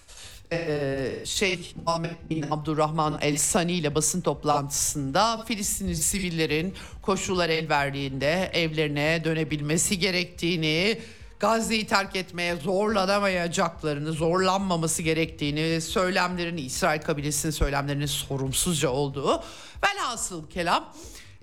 [0.51, 8.51] e, şey Muhammed bin Abdurrahman El Sani ile basın toplantısında Filistinli sivillerin koşullar el verdiğinde
[8.53, 10.99] evlerine dönebilmesi gerektiğini
[11.39, 19.43] Gazze'yi terk etmeye zorlanamayacaklarını, zorlanmaması gerektiğini, söylemlerin İsrail kabilesinin söylemlerinin sorumsuzca olduğu
[19.83, 20.93] velhasıl kelam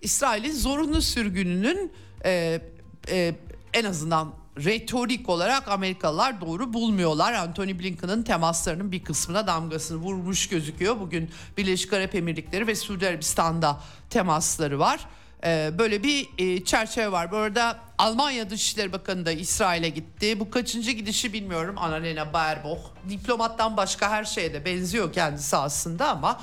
[0.02, 1.92] İsrail'in zorunlu sürgününün
[2.24, 2.60] e,
[3.08, 3.34] e,
[3.72, 7.32] en azından retorik olarak Amerikalılar doğru bulmuyorlar.
[7.32, 11.00] Anthony Blinken'ın temaslarının bir kısmına damgasını vurmuş gözüküyor.
[11.00, 15.00] Bugün Birleşik Arap Emirlikleri ve Suudi Arabistan'da temasları var.
[15.44, 17.30] Ee, böyle bir e, çerçeve var.
[17.30, 20.40] Bu arada Almanya Dışişleri Bakanı da İsrail'e gitti.
[20.40, 21.74] Bu kaçıncı gidişi bilmiyorum.
[21.78, 22.80] Annalena Baerbock.
[23.08, 26.40] Diplomattan başka her şeye de benziyor kendisi aslında ama...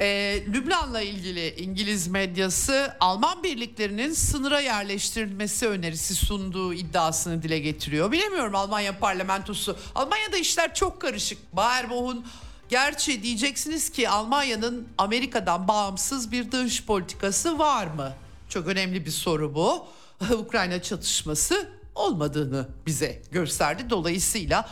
[0.00, 8.12] Ee, Lübnan'la ilgili İngiliz medyası Alman birliklerinin sınıra yerleştirilmesi önerisi sunduğu iddiasını dile getiriyor.
[8.12, 9.76] Bilemiyorum Almanya parlamentosu.
[9.94, 11.56] Almanya'da işler çok karışık.
[11.56, 12.26] Baerbock'un
[12.68, 18.12] gerçi diyeceksiniz ki Almanya'nın Amerika'dan bağımsız bir dış politikası var mı?
[18.48, 19.86] Çok önemli bir soru bu.
[20.38, 23.90] Ukrayna çatışması olmadığını bize gösterdi.
[23.90, 24.68] Dolayısıyla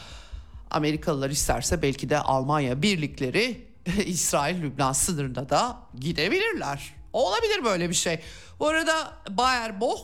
[0.70, 3.69] Amerikalılar isterse belki de Almanya birlikleri
[4.06, 6.94] İsrail-Lübnan sınırına da gidebilirler.
[7.12, 8.20] Olabilir böyle bir şey.
[8.60, 10.00] Bu arada Bayer Boh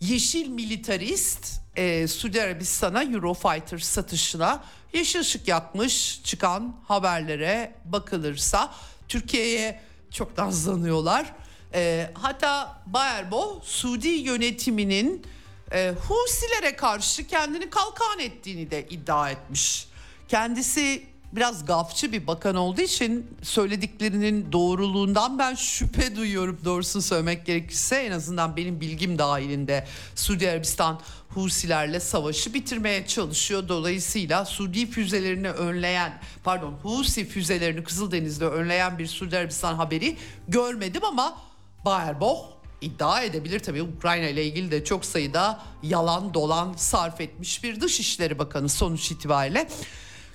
[0.00, 8.74] yeşil militarist e, Suudi Arabistan'a Eurofighter satışına yeşil ışık yakmış çıkan haberlere bakılırsa
[9.08, 9.80] Türkiye'ye
[10.10, 11.34] çok nazlanıyorlar.
[11.74, 15.26] E, hatta Bayer Boh Suudi yönetiminin
[15.72, 19.88] e, Husilere karşı kendini kalkan ettiğini de iddia etmiş.
[20.28, 27.96] Kendisi biraz gafçı bir bakan olduğu için söylediklerinin doğruluğundan ben şüphe duyuyorum doğrusunu söylemek gerekirse
[27.96, 33.68] en azından benim bilgim dahilinde Suudi Arabistan Husilerle savaşı bitirmeye çalışıyor.
[33.68, 40.16] Dolayısıyla Suudi füzelerini önleyen pardon Husi füzelerini Kızıldeniz'de önleyen bir Suudi Arabistan haberi
[40.48, 41.38] görmedim ama
[41.84, 47.80] Baerbock iddia edebilir tabii Ukrayna ile ilgili de çok sayıda yalan dolan sarf etmiş bir
[47.80, 49.68] Dışişleri Bakanı sonuç itibariyle.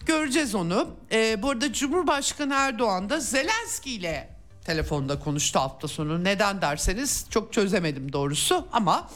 [0.07, 0.89] Göreceğiz onu.
[1.11, 4.29] Ee, bu arada Cumhurbaşkanı Erdoğan da Zelenski ile
[4.65, 6.23] telefonda konuştu hafta sonu.
[6.23, 9.09] Neden derseniz çok çözemedim doğrusu ama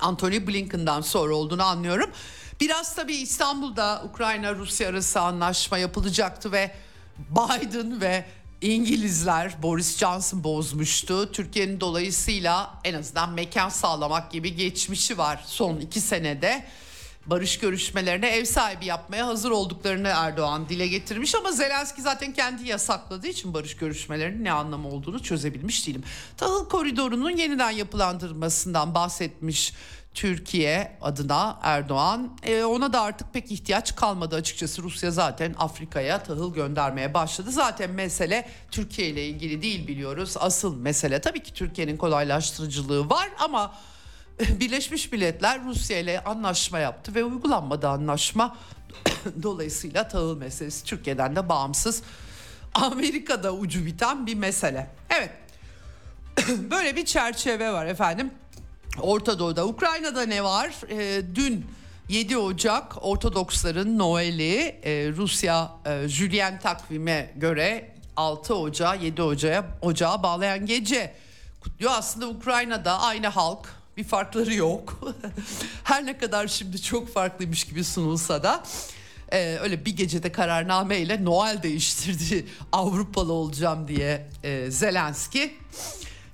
[0.00, 2.10] Anthony Blinken'dan sonra olduğunu anlıyorum.
[2.60, 6.70] Biraz tabii İstanbul'da Ukrayna-Rusya arası anlaşma yapılacaktı ve
[7.18, 8.24] Biden ve
[8.60, 11.32] İngilizler Boris Johnson bozmuştu.
[11.32, 16.64] Türkiye'nin dolayısıyla en azından mekan sağlamak gibi geçmişi var son iki senede
[17.30, 21.34] barış görüşmelerine ev sahibi yapmaya hazır olduklarını Erdoğan dile getirmiş.
[21.34, 26.04] Ama Zelenski zaten kendi yasakladığı için barış görüşmelerinin ne anlamı olduğunu çözebilmiş değilim.
[26.36, 29.72] Tahıl koridorunun yeniden yapılandırılmasından bahsetmiş
[30.14, 32.38] Türkiye adına Erdoğan.
[32.42, 34.82] E, ona da artık pek ihtiyaç kalmadı açıkçası.
[34.82, 37.50] Rusya zaten Afrika'ya tahıl göndermeye başladı.
[37.50, 40.34] Zaten mesele Türkiye ile ilgili değil biliyoruz.
[40.40, 43.74] Asıl mesele tabii ki Türkiye'nin kolaylaştırıcılığı var ama
[44.60, 48.56] Birleşmiş Milletler Rusya ile anlaşma yaptı ve uygulanmadı anlaşma.
[49.42, 52.02] Dolayısıyla tahıl meselesi Türkiye'den de bağımsız.
[52.74, 54.90] Amerika'da ucu biten bir mesele.
[55.10, 55.30] Evet.
[56.70, 58.30] Böyle bir çerçeve var efendim.
[59.00, 59.66] Orta Doğu'da.
[59.66, 60.74] Ukrayna'da ne var?
[60.90, 61.66] Ee, dün
[62.08, 70.22] 7 Ocak Ortodoksların Noel'i e, Rusya e, Julian takvime göre 6 Ocağı 7 Ocağı, Ocağı
[70.22, 71.14] bağlayan gece
[71.60, 71.92] kutluyor.
[71.94, 75.00] Aslında Ukrayna'da aynı halk Bir farkları yok.
[75.84, 78.62] Her ne kadar şimdi çok farklıymış gibi sunulsa da
[79.32, 85.54] e, öyle bir gecede kararnameyle Noel değiştirdi Avrupalı olacağım diye e, Zelenski.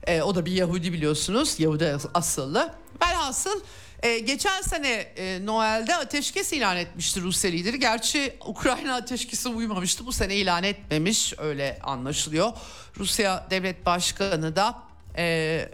[0.06, 1.60] E, o da bir Yahudi biliyorsunuz.
[1.60, 2.74] Yahudi asıllı.
[3.02, 3.60] Velhasıl
[4.02, 7.78] e, geçen sene e, Noel'de ateşkes ilan etmişti Rusya lideri.
[7.78, 10.06] Gerçi Ukrayna ateşkesi uymamıştı.
[10.06, 12.52] Bu sene ilan etmemiş öyle anlaşılıyor.
[12.98, 14.82] Rusya devlet başkanı da
[15.16, 15.68] e,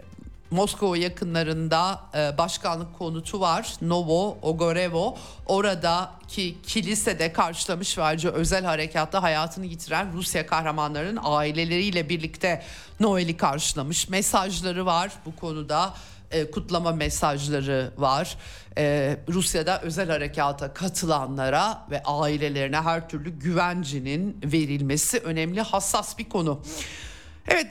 [0.51, 3.73] Moskova yakınlarında e, başkanlık konutu var.
[3.81, 5.17] Novo Ogorevo.
[5.45, 12.63] Oradaki kilisede karşılamış ve özel harekatta hayatını yitiren Rusya kahramanlarının aileleriyle birlikte
[12.99, 14.09] Noel'i karşılamış.
[14.09, 15.93] Mesajları var bu konuda.
[16.31, 18.37] E, kutlama mesajları var.
[18.77, 26.61] E, Rusya'da özel harekata katılanlara ve ailelerine her türlü güvencinin verilmesi önemli hassas bir konu.
[26.65, 27.10] Evet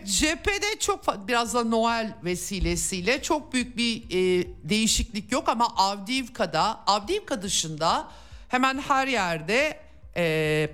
[0.05, 7.43] cephede çok biraz da Noel vesilesiyle çok büyük bir e, değişiklik yok ama Avdiivka'da Avdiivka
[7.43, 8.09] dışında
[8.49, 9.81] hemen her yerde
[10.17, 10.71] e,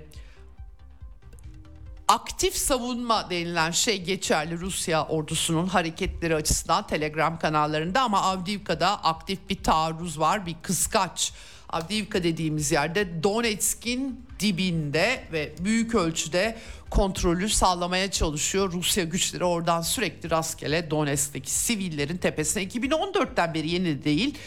[2.07, 9.63] aktif savunma denilen şey geçerli Rusya ordusunun hareketleri açısından Telegram kanallarında ama Avdiivka'da aktif bir
[9.63, 11.33] taarruz var bir kıskaç.
[11.69, 16.57] Avdiivka dediğimiz yerde Donetsk'in dibinde ve büyük ölçüde
[16.89, 18.71] kontrolü sağlamaya çalışıyor.
[18.71, 24.37] Rusya güçleri oradan sürekli rastgele Donetsk'teki sivillerin tepesine 2014'ten beri yeni değil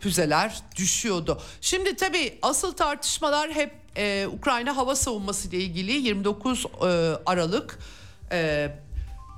[0.00, 1.40] füzeler düşüyordu.
[1.60, 6.86] Şimdi tabii asıl tartışmalar hep e, Ukrayna hava savunması ile ilgili 29 e,
[7.26, 7.78] Aralık
[8.32, 8.70] e,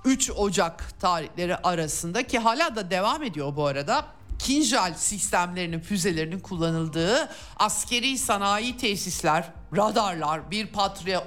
[0.05, 4.07] 3 Ocak tarihleri arasında ki hala da devam ediyor bu arada.
[4.39, 10.67] Kinjal sistemlerinin füzelerinin kullanıldığı askeri sanayi tesisler, radarlar, bir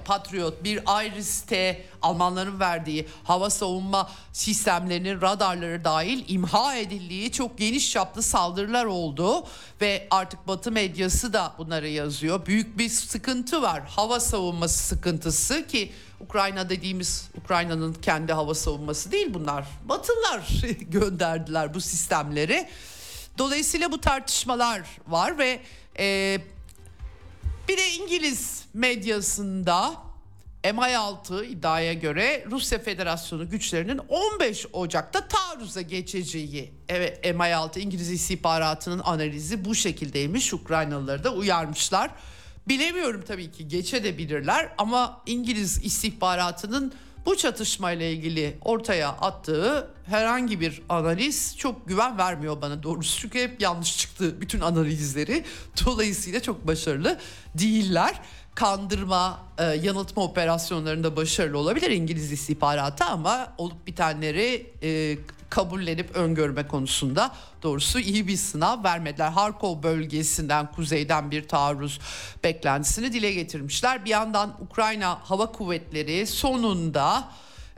[0.05, 8.21] Patriot, bir Iris-T Almanların verdiği hava savunma sistemlerinin radarları dahil imha edildiği çok geniş çaplı
[8.23, 9.43] saldırılar oldu
[9.81, 12.45] ve artık Batı medyası da bunları yazıyor.
[12.45, 13.83] Büyük bir sıkıntı var.
[13.87, 19.65] Hava savunması sıkıntısı ki Ukrayna dediğimiz Ukrayna'nın kendi hava savunması değil bunlar.
[19.85, 20.41] Batılılar
[20.79, 22.67] gönderdiler bu sistemleri.
[23.37, 25.59] Dolayısıyla bu tartışmalar var ve
[25.99, 26.37] e,
[27.69, 29.93] bir de İngiliz medyasında
[30.63, 36.73] MI6 iddiaya göre Rusya Federasyonu güçlerinin 15 Ocak'ta taarruza geçeceği.
[36.89, 40.53] Evet MI6 İngiliz istihbaratının analizi bu şekildeymiş.
[40.53, 42.11] Ukraynalıları da uyarmışlar.
[42.67, 46.93] Bilemiyorum tabii ki geçebilirler ama İngiliz istihbaratının
[47.25, 53.19] bu çatışmayla ilgili ortaya attığı herhangi bir analiz çok güven vermiyor bana doğrusu.
[53.21, 55.43] Çünkü hep yanlış çıktı bütün analizleri.
[55.85, 57.19] Dolayısıyla çok başarılı
[57.55, 58.21] değiller.
[58.55, 65.17] Kandırma, e, yanıltma operasyonlarında başarılı olabilir İngiliz istihbaratı ama olup bitenleri e,
[65.51, 67.31] kabullenip öngörme konusunda
[67.63, 69.31] doğrusu iyi bir sınav vermediler.
[69.31, 71.99] Harkov bölgesinden kuzeyden bir taarruz
[72.43, 74.05] beklentisini dile getirmişler.
[74.05, 77.27] Bir yandan Ukrayna Hava Kuvvetleri sonunda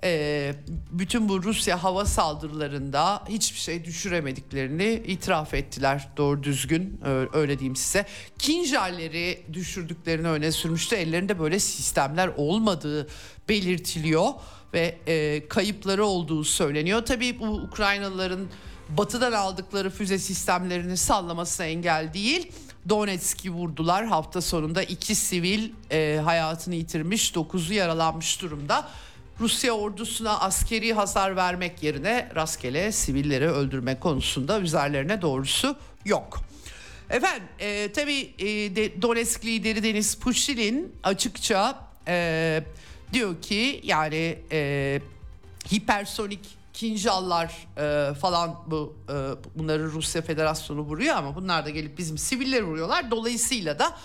[0.04, 0.54] e,
[0.92, 7.00] bütün bu Rusya hava saldırılarında hiçbir şey düşüremediklerini itiraf ettiler doğru düzgün
[7.34, 8.06] öyle diyeyim size.
[8.40, 10.96] Kinjalleri düşürdüklerini öne sürmüştü.
[10.96, 13.08] Ellerinde böyle sistemler olmadığı
[13.50, 14.28] belirtiliyor
[14.74, 17.06] ve e, kayıpları olduğu söyleniyor.
[17.06, 18.48] Tabii bu Ukraynalıların
[18.90, 22.52] batıdan aldıkları füze sistemlerini sallamasına engel değil.
[22.90, 24.06] Donetsk'i vurdular.
[24.06, 28.90] Hafta sonunda iki sivil e, hayatını yitirmiş, dokuzu yaralanmış durumda.
[29.40, 35.76] Rusya ordusuna askeri hasar vermek yerine rastgele sivilleri öldürme konusunda üzerlerine doğrusu
[36.06, 36.40] yok.
[37.10, 42.64] Efendim e, tabii e, Donetsk lideri Deniz Pushilin açıkça e,
[43.14, 45.02] diyor ki yani e,
[45.74, 46.40] hipersonik
[46.74, 49.14] kinjallar e, falan bu e,
[49.60, 53.12] bunları Rusya Federasyonu vuruyor ama bunlar da gelip bizim sivilleri vuruyorlar.
[53.12, 53.98] Dolayısıyla da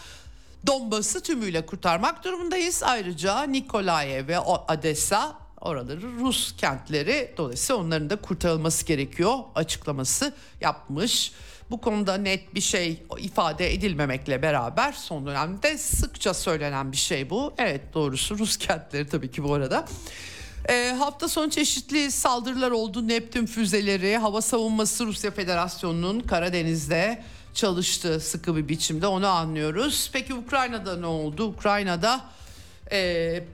[0.66, 2.82] Donbas'ı tümüyle kurtarmak durumundayız.
[2.82, 11.32] Ayrıca Nikolayev ve Odessa oraları Rus kentleri dolayısıyla onların da kurtarılması gerekiyor açıklaması yapmış.
[11.70, 17.54] Bu konuda net bir şey ifade edilmemekle beraber son dönemde sıkça söylenen bir şey bu.
[17.58, 19.84] Evet doğrusu Rus kentleri tabii ki bu arada.
[20.68, 23.08] E, hafta sonu çeşitli saldırılar oldu.
[23.08, 27.22] Neptün füzeleri, hava savunması Rusya Federasyonu'nun Karadeniz'de
[27.58, 30.10] çalıştı sıkı bir biçimde onu anlıyoruz.
[30.12, 31.44] Peki Ukrayna'da ne oldu?
[31.44, 32.20] Ukrayna'da
[32.92, 33.44] e,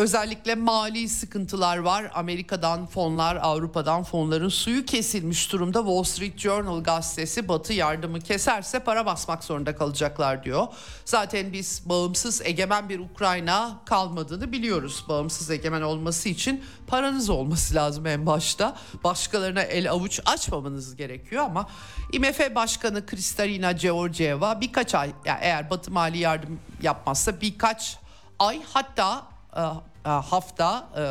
[0.00, 2.10] Özellikle mali sıkıntılar var.
[2.14, 5.78] Amerika'dan fonlar, Avrupa'dan fonların suyu kesilmiş durumda.
[5.78, 10.66] Wall Street Journal gazetesi Batı yardımı keserse para basmak zorunda kalacaklar diyor.
[11.04, 15.04] Zaten biz bağımsız egemen bir Ukrayna kalmadığını biliyoruz.
[15.08, 18.76] Bağımsız egemen olması için paranız olması lazım en başta.
[19.04, 21.66] Başkalarına el avuç açmamanız gerekiyor ama
[22.12, 27.98] IMF Başkanı Kristalina Georgieva birkaç ay yani eğer Batı mali yardım yapmazsa birkaç
[28.38, 29.26] ay hatta
[29.56, 31.02] e, hafta e,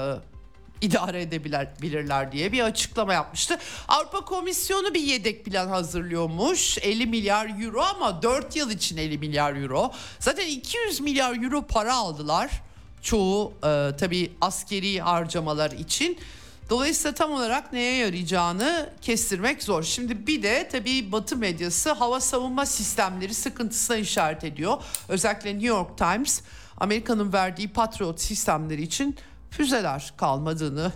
[0.81, 3.59] idare edebilirler diye bir açıklama yapmıştı.
[3.87, 6.77] Avrupa Komisyonu bir yedek plan hazırlıyormuş.
[6.77, 9.91] 50 milyar euro ama 4 yıl için 50 milyar euro.
[10.19, 12.61] Zaten 200 milyar euro para aldılar.
[13.01, 16.17] Çoğu e, tabii askeri harcamalar için.
[16.69, 19.83] Dolayısıyla tam olarak neye yarayacağını kestirmek zor.
[19.83, 24.77] Şimdi bir de tabii Batı medyası hava savunma sistemleri sıkıntısına işaret ediyor.
[25.07, 26.41] Özellikle New York Times
[26.79, 29.15] Amerika'nın verdiği Patriot sistemleri için
[29.51, 30.91] füzeler kalmadığını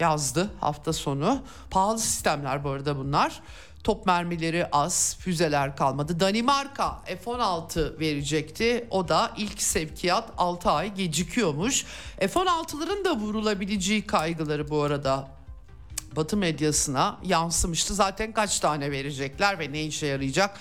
[0.00, 1.42] yazdı hafta sonu.
[1.70, 3.40] Pahalı sistemler bu arada bunlar.
[3.84, 6.20] Top mermileri az, füzeler kalmadı.
[6.20, 8.86] Danimarka F-16 verecekti.
[8.90, 11.84] O da ilk sevkiyat 6 ay gecikiyormuş.
[12.18, 15.28] F-16'ların da vurulabileceği kaygıları bu arada
[16.16, 17.94] Batı medyasına yansımıştı.
[17.94, 20.60] Zaten kaç tane verecekler ve ne işe yarayacak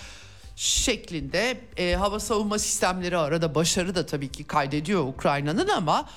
[0.57, 6.09] şeklinde e, hava savunma sistemleri arada başarı da tabii ki kaydediyor Ukrayna'nın ama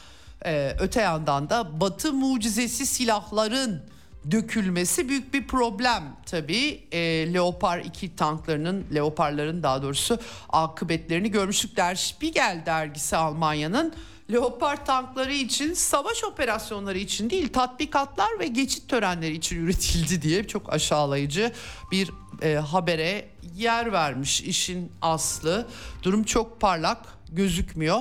[0.44, 3.82] e, öte yandan da Batı mucizesi silahların
[4.30, 6.84] dökülmesi büyük bir problem tabii.
[6.92, 6.98] E,
[7.34, 10.18] Leopard 2 tanklarının, Leopardların daha doğrusu
[10.48, 11.76] akıbetlerini görmüştük.
[11.76, 13.94] Der Spiegel dergisi Almanya'nın
[14.32, 20.72] Leopard tankları için savaş operasyonları için değil tatbikatlar ve geçit törenleri için üretildi diye çok
[20.72, 21.52] aşağılayıcı
[21.92, 22.10] bir
[22.42, 25.66] e, habere yer vermiş işin aslı.
[26.02, 28.00] Durum çok parlak gözükmüyor.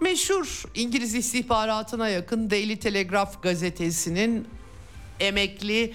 [0.00, 4.48] Meşhur İngiliz istihbaratına yakın Daily Telegraph gazetesinin
[5.20, 5.94] emekli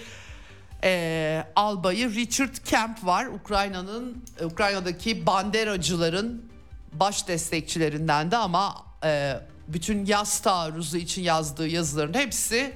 [0.84, 3.26] e, albayı Richard Kemp var.
[3.26, 6.46] Ukrayna'nın Ukrayna'daki banderacıların
[6.94, 12.74] baş destekçilerinden de ama e, bütün yaz taarruzu için yazdığı yazıların hepsi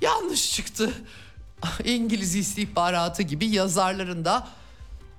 [0.00, 0.92] yanlış çıktı.
[1.84, 4.48] İngiliz istihbaratı gibi yazarların da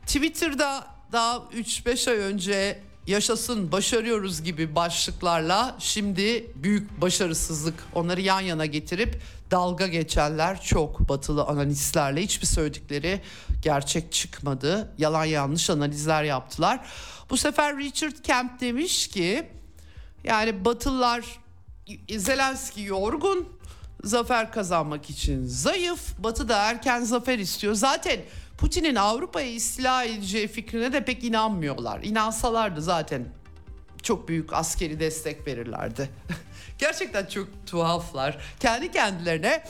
[0.05, 8.65] Twitter'da daha 3-5 ay önce yaşasın başarıyoruz gibi başlıklarla şimdi büyük başarısızlık onları yan yana
[8.65, 9.21] getirip
[9.51, 13.21] dalga geçenler çok batılı analistlerle hiçbir söyledikleri
[13.61, 14.93] gerçek çıkmadı.
[14.97, 16.85] Yalan yanlış analizler yaptılar.
[17.29, 19.49] Bu sefer Richard Kemp demiş ki
[20.23, 21.25] yani Batılılar
[22.17, 23.49] Zelenski yorgun,
[24.05, 26.17] zafer kazanmak için zayıf.
[26.17, 27.73] Batı da erken zafer istiyor.
[27.73, 28.19] Zaten
[28.57, 32.03] Putin'in Avrupa'yı istila edeceği fikrine de pek inanmıyorlar.
[32.03, 33.25] İnansalardı zaten
[34.03, 36.09] çok büyük askeri destek verirlerdi.
[36.77, 38.37] Gerçekten çok tuhaflar.
[38.59, 39.63] Kendi kendilerine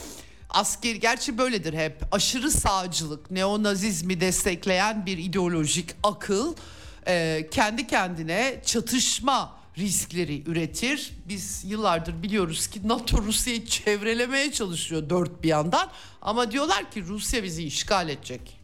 [0.50, 6.54] asker gerçi böyledir hep aşırı sağcılık, neonazizmi destekleyen bir ideolojik akıl
[7.50, 11.12] kendi kendine çatışma riskleri üretir.
[11.28, 15.90] Biz yıllardır biliyoruz ki NATO Rusya'yı çevrelemeye çalışıyor dört bir yandan
[16.22, 18.56] ama diyorlar ki Rusya bizi işgal edecek.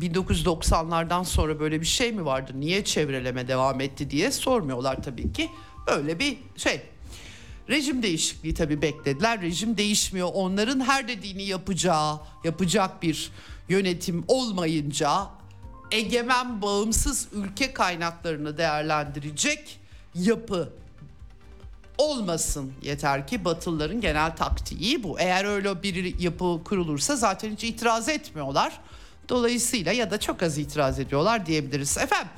[0.00, 2.52] 1990'lardan sonra böyle bir şey mi vardı?
[2.54, 5.50] Niye çevreleme devam etti diye sormuyorlar tabii ki.
[5.86, 6.80] Öyle bir şey.
[7.68, 9.42] Rejim değişikliği tabii beklediler.
[9.42, 10.28] Rejim değişmiyor.
[10.34, 13.30] Onların her dediğini yapacağı, yapacak bir
[13.68, 15.35] yönetim olmayınca
[15.90, 19.80] egemen bağımsız ülke kaynaklarını değerlendirecek
[20.14, 20.72] yapı
[21.98, 25.20] olmasın yeter ki Batılıların genel taktiği bu.
[25.20, 28.80] Eğer öyle bir yapı kurulursa zaten hiç itiraz etmiyorlar.
[29.28, 31.98] Dolayısıyla ya da çok az itiraz ediyorlar diyebiliriz.
[31.98, 32.28] Efendim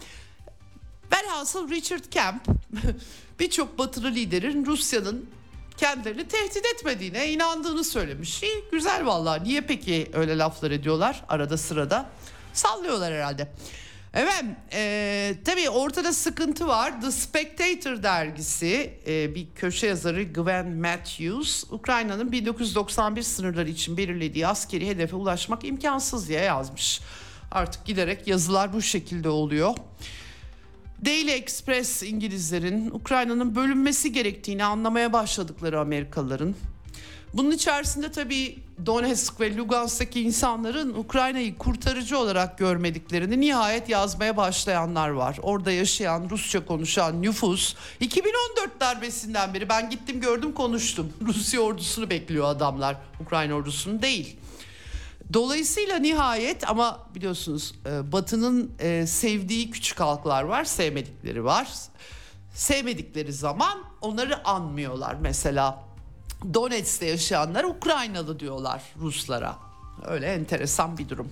[1.13, 2.43] velhasıl Richard Kemp
[3.41, 5.31] birçok batılı liderin Rusya'nın
[5.77, 8.43] kendilerini tehdit etmediğine inandığını söylemiş.
[8.43, 9.45] İyi, güzel vallahi.
[9.45, 12.11] Niye peki öyle laflar ediyorlar arada sırada?
[12.53, 13.49] Sallıyorlar herhalde.
[14.15, 17.01] Evet, e, tabii ortada sıkıntı var.
[17.01, 24.87] The Spectator dergisi e, bir köşe yazarı Gwen Matthews, Ukrayna'nın 1991 sınırları için belirlediği askeri
[24.87, 27.01] hedefe ulaşmak imkansız diye yazmış.
[27.51, 29.75] Artık giderek yazılar bu şekilde oluyor.
[31.05, 36.55] Daily Express İngilizlerin Ukrayna'nın bölünmesi gerektiğini anlamaya başladıkları Amerikalıların
[37.35, 45.39] bunun içerisinde tabii Donetsk ve Lugansk'taki insanların Ukrayna'yı kurtarıcı olarak görmediklerini nihayet yazmaya başlayanlar var.
[45.43, 51.13] Orada yaşayan, Rusça konuşan nüfus 2014 darbesinden beri ben gittim gördüm konuştum.
[51.27, 54.37] Rusya ordusunu bekliyor adamlar, Ukrayna ordusunu değil.
[55.33, 61.69] Dolayısıyla nihayet ama biliyorsunuz e, Batı'nın e, sevdiği küçük halklar var, sevmedikleri var
[62.59, 65.17] sevmedikleri zaman onları anmıyorlar.
[65.21, 65.88] Mesela
[66.55, 69.57] Donetsk'te yaşayanlar Ukraynalı diyorlar Ruslara.
[70.07, 71.29] Öyle enteresan bir durum.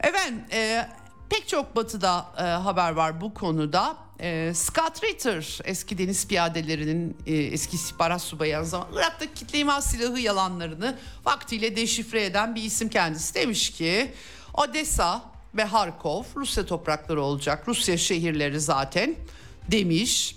[0.00, 0.88] Evet, e,
[1.30, 3.96] pek çok batıda e, haber var bu konuda.
[4.20, 9.82] E, Scott Ritter eski deniz piyadelerinin e, eski istihbarat subayı aynı zamanda Irak'ta kitle imha
[9.82, 13.34] silahı yalanlarını vaktiyle deşifre eden bir isim kendisi.
[13.34, 14.12] Demiş ki
[14.54, 15.22] Odessa
[15.54, 17.68] ve Harkov Rusya toprakları olacak.
[17.68, 19.14] Rusya şehirleri zaten
[19.70, 20.36] demiş.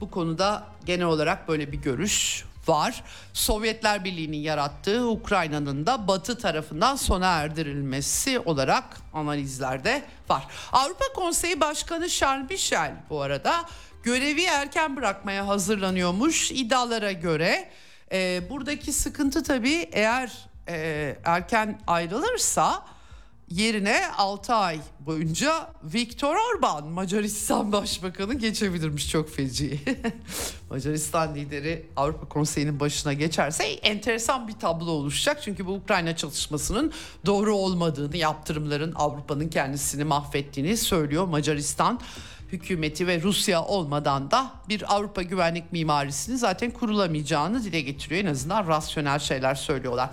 [0.00, 3.04] Bu konuda genel olarak böyle bir görüş var.
[3.32, 10.46] Sovyetler Birliği'nin yarattığı Ukrayna'nın da Batı tarafından sona erdirilmesi olarak analizlerde var.
[10.72, 13.64] Avrupa Konseyi Başkanı Charles Michel bu arada
[14.02, 17.68] görevi erken bırakmaya hazırlanıyormuş iddialara göre.
[18.12, 20.32] E, buradaki sıkıntı tabii eğer
[20.68, 22.82] e, erken ayrılırsa
[23.50, 29.80] yerine 6 ay boyunca Viktor Orban Macaristan Başbakanı geçebilirmiş çok feci.
[30.70, 35.42] Macaristan lideri Avrupa Konseyi'nin başına geçerse enteresan bir tablo oluşacak.
[35.42, 36.92] Çünkü bu Ukrayna çalışmasının
[37.26, 42.00] doğru olmadığını, yaptırımların Avrupa'nın kendisini mahvettiğini söylüyor Macaristan
[42.52, 48.24] hükümeti ve Rusya olmadan da bir Avrupa güvenlik mimarisini zaten kurulamayacağını dile getiriyor.
[48.24, 50.10] En azından rasyonel şeyler söylüyorlar.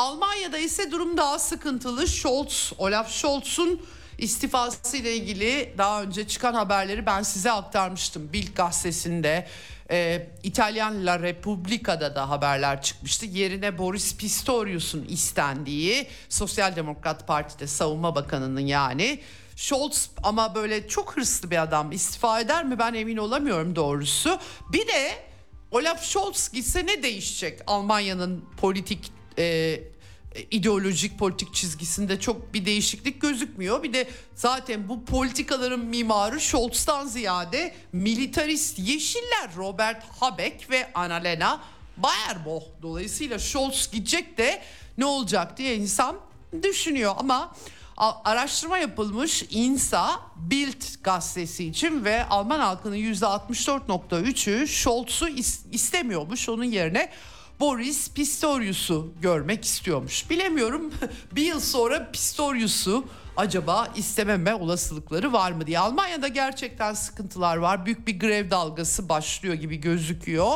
[0.00, 2.08] Almanya'da ise durum daha sıkıntılı.
[2.08, 3.82] Scholz, Olaf Scholz'un
[4.18, 8.32] istifası ile ilgili daha önce çıkan haberleri ben size aktarmıştım.
[8.32, 9.46] Bild gazetesinde
[9.90, 13.26] e, İtalyan La Repubblica'da da haberler çıkmıştı.
[13.26, 19.20] Yerine Boris Pistorius'un istendiği Sosyal Demokrat Parti'de savunma bakanının yani
[19.56, 24.38] Scholz ama böyle çok hırslı bir adam istifa eder mi ben emin olamıyorum doğrusu.
[24.72, 25.12] Bir de
[25.70, 29.80] Olaf Scholz gitse ne değişecek Almanya'nın politik e,
[30.50, 33.82] ideolojik politik çizgisinde çok bir değişiklik gözükmüyor.
[33.82, 41.60] Bir de zaten bu politikaların mimarı Scholz'tan ziyade militarist yeşiller Robert Habeck ve Annalena
[41.96, 42.66] Baerbock.
[42.82, 44.62] Dolayısıyla Scholz gidecek de
[44.98, 46.16] ne olacak diye insan
[46.62, 47.56] düşünüyor ama
[48.24, 55.28] araştırma yapılmış INSA Bild gazetesi için ve Alman halkının %64.3'ü Scholz'u
[55.72, 56.48] istemiyormuş.
[56.48, 57.10] Onun yerine
[57.60, 60.30] Boris Pistorius'u görmek istiyormuş.
[60.30, 60.92] Bilemiyorum
[61.32, 63.04] bir yıl sonra Pistorius'u
[63.36, 65.78] acaba istememe olasılıkları var mı diye.
[65.78, 67.86] Almanya'da gerçekten sıkıntılar var.
[67.86, 70.54] Büyük bir grev dalgası başlıyor gibi gözüküyor.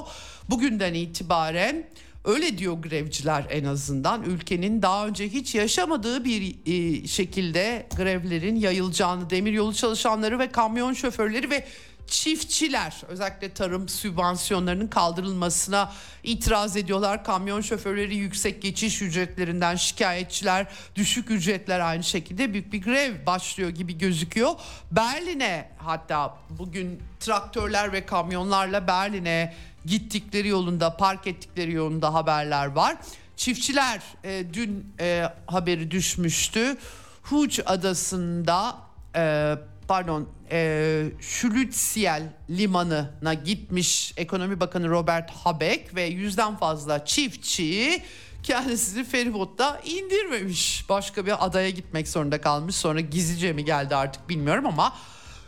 [0.51, 1.87] Bugünden itibaren
[2.25, 9.31] öyle diyor grevciler en azından ülkenin daha önce hiç yaşamadığı bir e, şekilde grevlerin yayılacağını,
[9.31, 11.65] demiryolu çalışanları ve kamyon şoförleri ve
[12.07, 15.93] çiftçiler özellikle tarım sübvansiyonlarının kaldırılmasına
[16.23, 17.25] itiraz ediyorlar.
[17.25, 23.99] Kamyon şoförleri yüksek geçiş ücretlerinden şikayetçiler, düşük ücretler aynı şekilde büyük bir grev başlıyor gibi
[23.99, 24.55] gözüküyor.
[24.91, 32.97] Berlin'e hatta bugün traktörler ve kamyonlarla Berlin'e gittikleri yolunda, park ettikleri yolunda haberler var.
[33.37, 36.77] Çiftçiler e, dün e, haberi düşmüştü.
[37.23, 38.77] Huc adasında
[39.17, 39.55] e,
[39.89, 48.03] pardon e, Şülütsiel limanına gitmiş ekonomi bakanı Robert Habeck ve yüzden fazla çiftçi
[48.43, 50.85] kendisini feribotta indirmemiş.
[50.89, 52.75] Başka bir adaya gitmek zorunda kalmış.
[52.77, 54.93] Sonra gizlice mi geldi artık bilmiyorum ama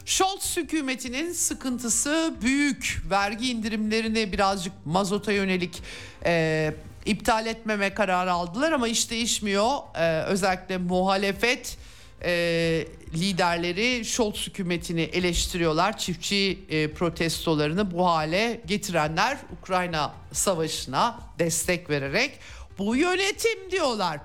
[0.05, 3.03] Scholz hükümetinin sıkıntısı büyük.
[3.11, 5.83] Vergi indirimlerini birazcık mazota yönelik
[6.25, 6.75] e,
[7.05, 9.71] iptal etmeme kararı aldılar ama iş değişmiyor.
[9.95, 11.79] E, özellikle muhalefet
[12.27, 15.99] e, liderleri Scholz hükümetini eleştiriyorlar.
[15.99, 22.39] Çiftçi e, protestolarını bu hale getirenler Ukrayna savaşına destek vererek
[22.79, 24.21] bu yönetim diyorlar.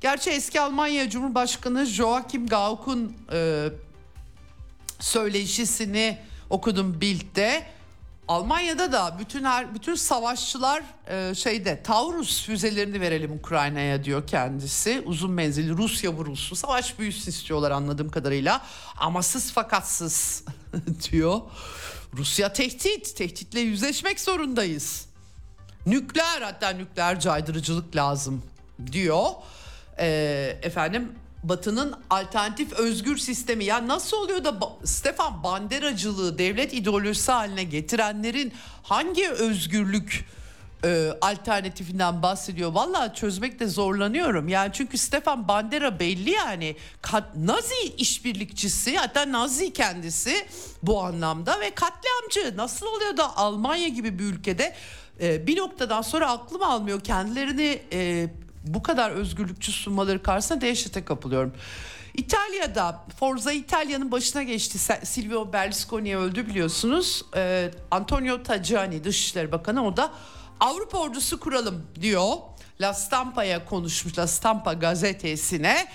[0.00, 3.68] Gerçi eski Almanya Cumhurbaşkanı Joachim Gauck'un e,
[5.00, 6.18] söyleşisini
[6.50, 7.62] okudum Bild'de.
[8.30, 15.02] Almanya'da da bütün her bütün savaşçılar e, şeyde Taurus füzelerini verelim Ukrayna'ya diyor kendisi.
[15.06, 16.56] Uzun menzilli Rusya vurulsun.
[16.56, 18.62] Savaş büyüsün istiyorlar anladığım kadarıyla.
[18.96, 20.44] Amasız fakatsız
[21.10, 21.40] diyor.
[22.16, 23.16] Rusya tehdit.
[23.16, 25.06] Tehditle yüzleşmek zorundayız.
[25.86, 28.42] Nükleer hatta nükleer caydırıcılık lazım
[28.92, 29.26] diyor.
[29.98, 30.08] E,
[30.62, 31.12] efendim
[31.42, 39.28] Batı'nın alternatif özgür sistemi ya nasıl oluyor da Stefan Banderacılığı devlet ideolojisi haline getirenlerin hangi
[39.28, 40.24] özgürlük
[40.84, 42.72] e, alternatifinden bahsediyor.
[42.72, 44.48] Vallahi çözmekte zorlanıyorum.
[44.48, 46.76] Yani çünkü Stefan Bandera belli yani
[47.36, 50.46] Nazi işbirlikçisi hatta Nazi kendisi
[50.82, 52.56] bu anlamda ve katliamcı.
[52.56, 54.74] Nasıl oluyor da Almanya gibi bir ülkede
[55.20, 58.28] e, bir noktadan sonra aklım almıyor kendilerini e,
[58.64, 61.54] bu kadar özgürlükçü sunmaları karşısında dehşete kapılıyorum.
[62.14, 64.78] İtalya'da Forza İtalya'nın başına geçti.
[65.02, 67.24] Silvio Berlusconi öldü biliyorsunuz.
[67.36, 70.12] Ee, Antonio Tajani Dışişleri Bakanı o da
[70.60, 72.32] Avrupa ordusu kuralım diyor.
[72.80, 75.86] La Stampa'ya konuşmuş La Stampa gazetesine.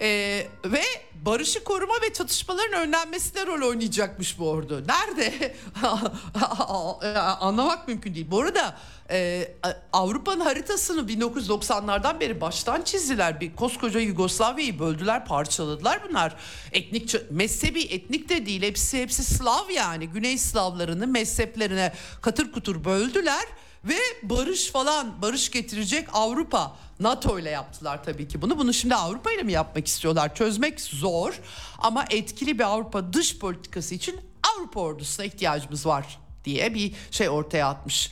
[0.00, 0.82] Ee, ve
[1.14, 4.82] barışı koruma ve çatışmaların önlenmesine rol oynayacakmış bu ordu.
[4.88, 5.54] Nerede?
[7.40, 8.26] Anlamak mümkün değil.
[8.30, 8.76] Bu arada
[9.10, 9.48] e,
[9.92, 13.40] Avrupa'nın haritasını 1990'lardan beri baştan çizdiler.
[13.40, 16.36] Bir koskoca Yugoslavya'yı böldüler, parçaladılar bunlar.
[16.72, 18.62] Etnik, mezhebi etnik de değil.
[18.62, 20.08] Hepsi hepsi Slav yani.
[20.08, 21.92] Güney Slavlarını mezheplerine
[22.22, 23.44] katır kutur böldüler
[23.84, 28.58] ve barış falan barış getirecek Avrupa NATO ile yaptılar tabii ki bunu.
[28.58, 30.34] Bunu şimdi Avrupa ile mi yapmak istiyorlar?
[30.34, 31.40] Çözmek zor
[31.78, 34.20] ama etkili bir Avrupa dış politikası için
[34.54, 38.10] Avrupa ordusuna ihtiyacımız var diye bir şey ortaya atmış.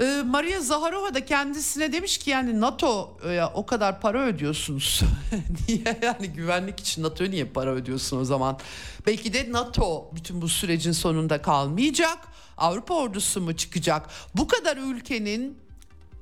[0.00, 5.02] Ee, Maria Zaharova da kendisine demiş ki yani NATO'ya o kadar para ödüyorsunuz.
[5.68, 8.58] niye yani güvenlik için NATO'ya niye para ödüyorsun o zaman?
[9.06, 12.18] Belki de NATO bütün bu sürecin sonunda kalmayacak.
[12.56, 14.06] Avrupa ordusu mu çıkacak?
[14.34, 15.58] Bu kadar ülkenin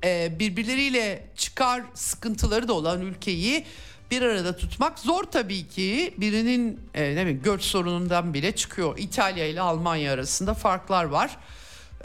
[0.03, 3.65] e, birbirleriyle çıkar sıkıntıları da olan ülkeyi
[4.11, 6.13] bir arada tutmak zor tabii ki.
[6.17, 8.97] Birinin e, ne bileyim göç sorunundan bile çıkıyor.
[8.97, 11.37] İtalya ile Almanya arasında farklar var.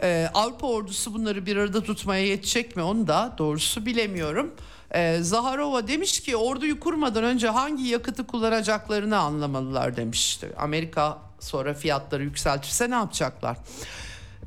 [0.03, 4.55] Ee, Avrupa ordusu bunları bir arada tutmaya yetecek mi onu da doğrusu bilemiyorum.
[4.91, 10.53] Ee, Zaharova demiş ki orduyu kurmadan önce hangi yakıtı kullanacaklarını anlamalılar demişti.
[10.57, 13.57] Amerika sonra fiyatları yükseltirse ne yapacaklar?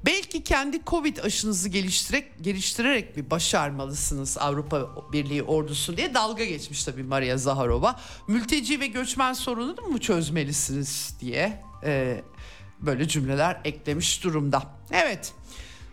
[0.06, 7.02] Belki kendi Covid aşınızı geliştirerek, geliştirerek bir başarmalısınız Avrupa Birliği ordusu diye dalga geçmiş tabii
[7.02, 8.00] Maria Zaharova.
[8.28, 12.22] Mülteci ve göçmen sorununu mu çözmelisiniz diye e,
[12.86, 14.62] böyle cümleler eklemiş durumda.
[14.92, 15.32] Evet.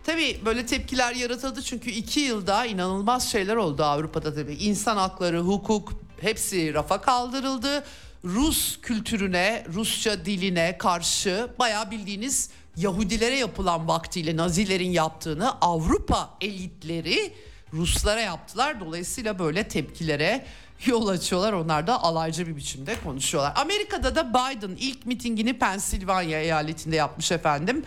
[0.04, 4.54] Tabii böyle tepkiler yaratıldı çünkü iki yılda inanılmaz şeyler oldu Avrupa'da tabii.
[4.54, 7.84] İnsan hakları, hukuk hepsi rafa kaldırıldı.
[8.24, 17.32] Rus kültürüne, Rusça diline karşı bayağı bildiğiniz Yahudilere yapılan vaktiyle Nazilerin yaptığını Avrupa elitleri
[17.72, 18.80] Ruslara yaptılar.
[18.80, 20.46] Dolayısıyla böyle tepkilere
[20.86, 21.52] yol açıyorlar.
[21.52, 23.52] Onlar da alaycı bir biçimde konuşuyorlar.
[23.56, 27.84] Amerika'da da Biden ilk mitingini Pensilvanya eyaletinde yapmış efendim.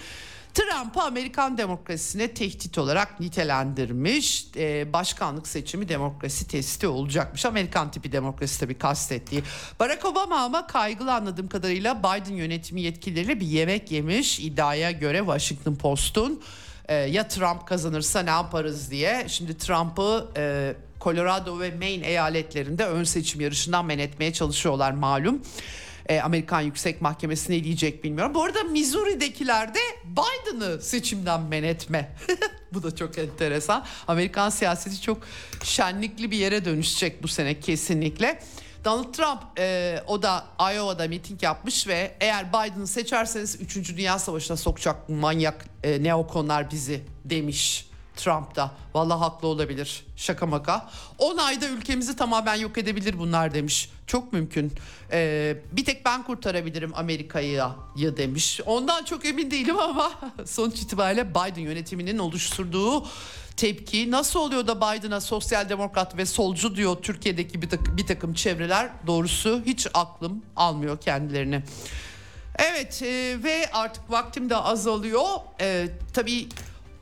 [0.54, 4.48] Trump'ı Amerikan demokrasisine tehdit olarak nitelendirmiş.
[4.56, 7.46] Ee, başkanlık seçimi demokrasi testi olacakmış.
[7.46, 9.44] Amerikan tipi demokrasi tabii kastettiği.
[9.80, 14.40] Barack Obama ama kaygılı anladığım kadarıyla Biden yönetimi yetkilileriyle bir yemek yemiş.
[14.40, 16.42] iddiaya göre Washington Post'un
[16.88, 19.26] e, ya Trump kazanırsa ne yaparız diye.
[19.28, 20.76] Şimdi Trump'ı e,
[21.06, 25.42] Colorado ve Maine eyaletlerinde ön seçim yarışından men etmeye çalışıyorlar malum
[26.10, 28.34] e, Amerikan Yüksek Mahkemesi ne diyecek bilmiyorum.
[28.34, 32.16] Bu arada Missouri'dekiler de Biden'ı seçimden men etme.
[32.74, 33.86] bu da çok enteresan.
[34.08, 35.18] Amerikan siyaseti çok
[35.64, 38.40] şenlikli bir yere dönüşecek bu sene kesinlikle.
[38.86, 43.98] Donald Trump e, o da Iowa'da miting yapmış ve eğer Biden'ı seçerseniz 3.
[43.98, 47.90] Dünya Savaşı'na sokacak manyak e, neokonlar bizi demiş.
[48.16, 48.72] Trump da.
[48.94, 50.06] Vallahi haklı olabilir.
[50.16, 50.90] Şaka maka.
[51.18, 53.90] 10 ayda ülkemizi tamamen yok edebilir bunlar demiş.
[54.08, 54.74] Çok mümkün.
[55.12, 57.62] Ee, bir tek ben kurtarabilirim Amerika'yı
[57.98, 58.62] demiş.
[58.66, 60.12] Ondan çok emin değilim ama
[60.46, 63.06] sonuç itibariyle Biden yönetiminin oluşturduğu
[63.58, 68.34] tepki nasıl oluyor da Biden'a sosyal demokrat ve solcu diyor Türkiye'deki bir takım, bir takım
[68.34, 71.64] çevreler doğrusu hiç aklım almıyor kendilerini.
[72.58, 75.26] Evet e, ve artık vaktim de azalıyor.
[75.62, 76.48] E, tabii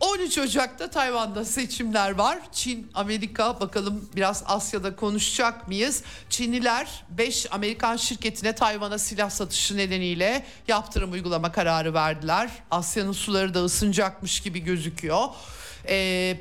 [0.03, 2.39] 13 Ocak'ta Tayvan'da seçimler var.
[2.51, 6.03] Çin, Amerika bakalım biraz Asya'da konuşacak mıyız?
[6.29, 12.49] Çinliler 5 Amerikan şirketine Tayvan'a silah satışı nedeniyle yaptırım uygulama kararı verdiler.
[12.71, 15.27] Asya'nın suları da ısınacakmış gibi gözüküyor.
[15.87, 16.37] Ee,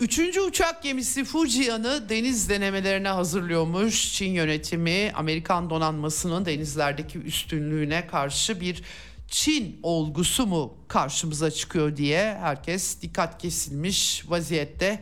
[0.00, 4.12] Üçüncü uçak gemisi Fujian'ı deniz denemelerine hazırlıyormuş.
[4.12, 8.82] Çin yönetimi Amerikan donanmasının denizlerdeki üstünlüğüne karşı bir
[9.28, 15.00] Çin olgusu mu karşımıza çıkıyor diye herkes dikkat kesilmiş vaziyette.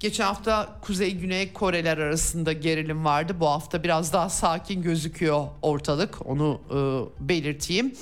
[0.00, 3.36] Geçen hafta Kuzey Güney Koreler arasında gerilim vardı.
[3.40, 6.26] Bu hafta biraz daha sakin gözüküyor ortalık.
[6.26, 7.94] Onu e, belirteyim.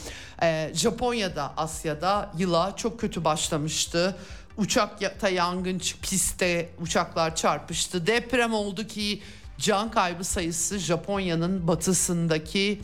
[0.42, 4.16] E, Japonya'da Asya'da yıla çok kötü başlamıştı.
[4.56, 8.06] Uçakta yangın pistte uçaklar çarpıştı.
[8.06, 9.22] Deprem oldu ki
[9.58, 12.80] can kaybı sayısı Japonya'nın batısındaki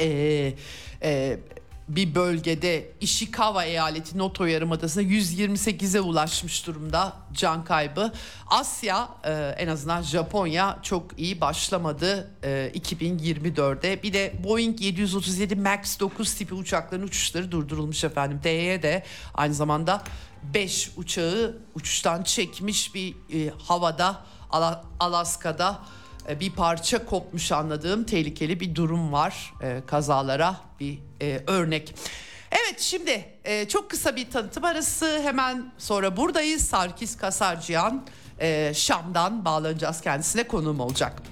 [0.00, 0.54] e,
[1.02, 1.38] e,
[1.96, 8.12] bir bölgede Ishikawa eyaleti Noto Yarımadası'na 128'e ulaşmış durumda can kaybı.
[8.46, 14.02] Asya e, en azından Japonya çok iyi başlamadı e, 2024'de.
[14.02, 18.40] Bir de Boeing 737 MAX 9 tipi uçakların uçuşları durdurulmuş efendim.
[18.44, 20.02] DE de aynı zamanda
[20.54, 24.24] 5 uçağı uçuştan çekmiş bir e, havada
[25.00, 25.80] Alaska'da
[26.40, 29.54] bir parça kopmuş anladığım tehlikeli bir durum var.
[29.62, 31.94] E, kazalara bir e, örnek.
[32.50, 36.62] Evet şimdi e, çok kısa bir tanıtım arası hemen sonra buradayız.
[36.64, 38.06] Sarkis Kasarcıyan
[38.40, 41.22] e, Şam'dan bağlanacağız kendisine konuğum olacak.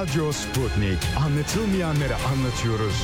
[0.00, 0.98] Radyo Sputnik.
[1.16, 2.94] Anlatılmayanları anlatıyoruz.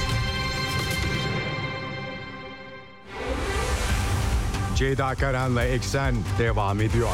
[4.76, 7.08] Ceyda Karan'la Eksen devam ediyor.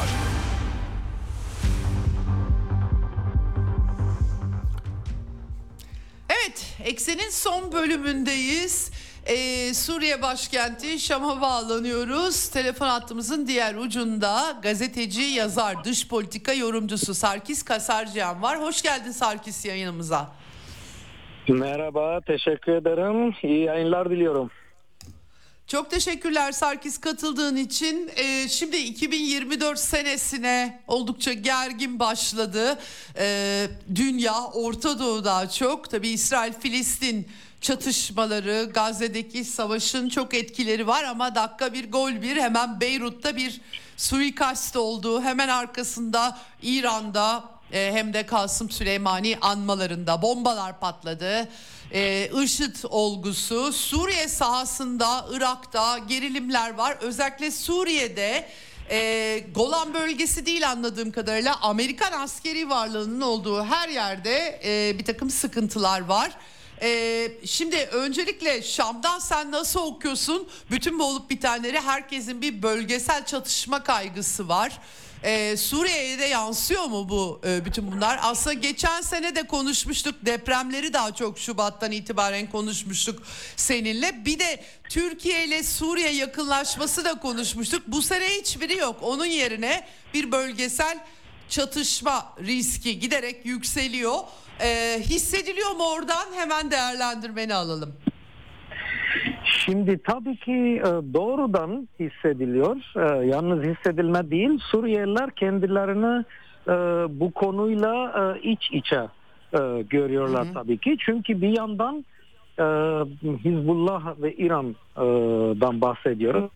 [6.29, 8.91] Evet, Eksen'in son bölümündeyiz.
[9.27, 12.49] Ee, Suriye başkenti Şam'a bağlanıyoruz.
[12.49, 18.61] Telefon hattımızın diğer ucunda gazeteci, yazar, dış politika yorumcusu Sarkis Kasarcıyan var.
[18.61, 20.31] Hoş geldin Sarkis yayınımıza.
[21.47, 23.35] Merhaba, teşekkür ederim.
[23.43, 24.51] İyi yayınlar diliyorum.
[25.67, 28.11] Çok teşekkürler Sarkis katıldığın için.
[28.15, 32.79] Ee, şimdi 2024 senesine oldukça gergin başladı.
[33.17, 35.89] Ee, dünya, Orta Doğu daha çok.
[35.89, 37.27] Tabii İsrail-Filistin
[37.63, 43.61] çatışmaları, Gazze'deki savaşın çok etkileri var ama dakika bir gol bir hemen Beyrut'ta bir
[43.97, 45.21] suikast oldu.
[45.21, 51.49] Hemen arkasında İran'da e, hem de Kasım Süleymani anmalarında bombalar patladı.
[51.91, 56.97] E, IŞİD olgusu Suriye sahasında Irak'ta gerilimler var.
[57.01, 58.49] Özellikle Suriye'de
[58.89, 65.29] e, Golan bölgesi değil anladığım kadarıyla Amerikan askeri varlığının olduğu her yerde e, bir takım
[65.29, 66.31] sıkıntılar var.
[66.83, 70.47] Ee, şimdi öncelikle Şam'dan sen nasıl okuyorsun?
[70.71, 74.79] Bütün bu olup bitenleri herkesin bir bölgesel çatışma kaygısı var.
[75.23, 78.19] Ee, Suriye'ye de yansıyor mu bu e, bütün bunlar?
[78.23, 83.23] Aslında geçen sene de konuşmuştuk depremleri daha çok Şubat'tan itibaren konuşmuştuk
[83.55, 84.25] seninle.
[84.25, 87.83] Bir de Türkiye ile Suriye yakınlaşması da konuşmuştuk.
[87.87, 88.95] Bu sene hiçbiri yok.
[89.01, 90.99] Onun yerine bir bölgesel
[91.49, 94.19] çatışma riski giderek yükseliyor.
[94.61, 96.25] Ee, hissediliyor mu oradan?
[96.35, 97.93] Hemen değerlendirmeni alalım.
[99.43, 102.77] Şimdi tabii ki e, doğrudan hissediliyor.
[102.95, 104.59] E, yalnız hissedilme değil.
[104.71, 106.25] Suriyeliler kendilerini
[106.67, 106.71] e,
[107.19, 109.01] bu konuyla iç içe
[109.89, 110.53] görüyorlar hı hı.
[110.53, 110.97] tabii ki.
[110.99, 112.05] Çünkü bir yandan
[113.23, 116.51] Hizbullah ve İran'dan bahsediyoruz.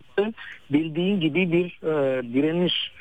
[0.70, 1.80] Bildiğin gibi bir
[2.34, 2.92] direniş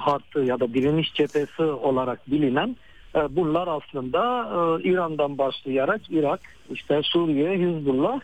[0.00, 2.76] hattı ya da direniş cephesi olarak bilinen
[3.30, 4.20] bunlar aslında
[4.84, 6.40] İran'dan başlayarak Irak,
[6.70, 8.20] işte Suriye, Hizbullah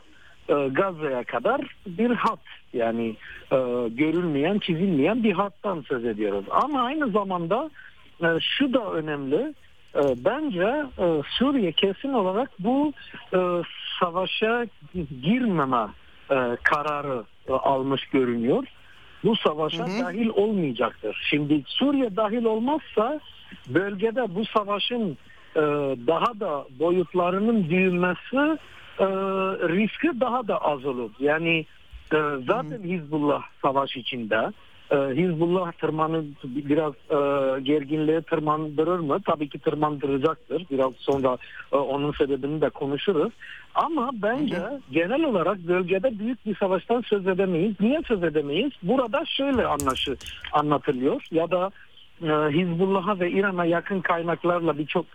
[0.49, 2.41] e, Gazze'ye kadar bir hat
[2.73, 3.17] yani
[3.53, 3.57] e,
[3.89, 6.45] görülmeyen çizilmeyen bir hattan söz ediyoruz.
[6.51, 7.71] Ama aynı zamanda
[8.23, 9.55] e, şu da önemli
[9.95, 12.93] e, bence e, Suriye kesin olarak bu
[13.35, 13.39] e,
[14.01, 14.67] savaşa
[15.23, 15.87] girmeme
[16.31, 18.65] e, kararı e, almış görünüyor.
[19.25, 20.05] Bu savaşa hı hı.
[20.05, 21.27] dahil olmayacaktır.
[21.31, 23.21] Şimdi Suriye dahil olmazsa
[23.69, 25.19] bölgede bu savaşın
[25.57, 25.61] e,
[26.07, 28.59] daha da boyutlarının büyümesi
[28.99, 29.07] e,
[29.69, 31.11] riski daha da az olur.
[31.21, 31.67] Yani
[32.15, 34.53] e, zaten Hizbullah savaş içinde.
[34.91, 37.17] E, Hizbullah tırmanı biraz e,
[37.61, 39.19] gerginliğe tırmandırır mı?
[39.27, 40.67] Tabii ki tırmandıracaktır.
[40.71, 41.39] Biraz sonra
[41.73, 43.33] e, onun sebebini de konuşuruz.
[43.75, 44.81] Ama bence hı hı.
[44.93, 47.75] genel olarak bölgede büyük bir savaştan söz edemeyiz.
[47.81, 48.73] Niye söz edemeyiz?
[48.83, 50.17] Burada şöyle anlaşı
[50.53, 51.71] anlatılıyor ya da
[52.23, 55.07] e, Hizbullah'a ve İran'a yakın kaynaklarla birçok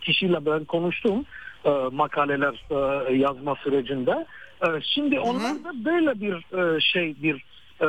[0.00, 1.24] kişiyle ben konuştum
[1.64, 4.26] e, makaleler e, yazma sürecinde.
[4.62, 7.44] E, şimdi onlar da böyle bir e, şey bir
[7.80, 7.88] e,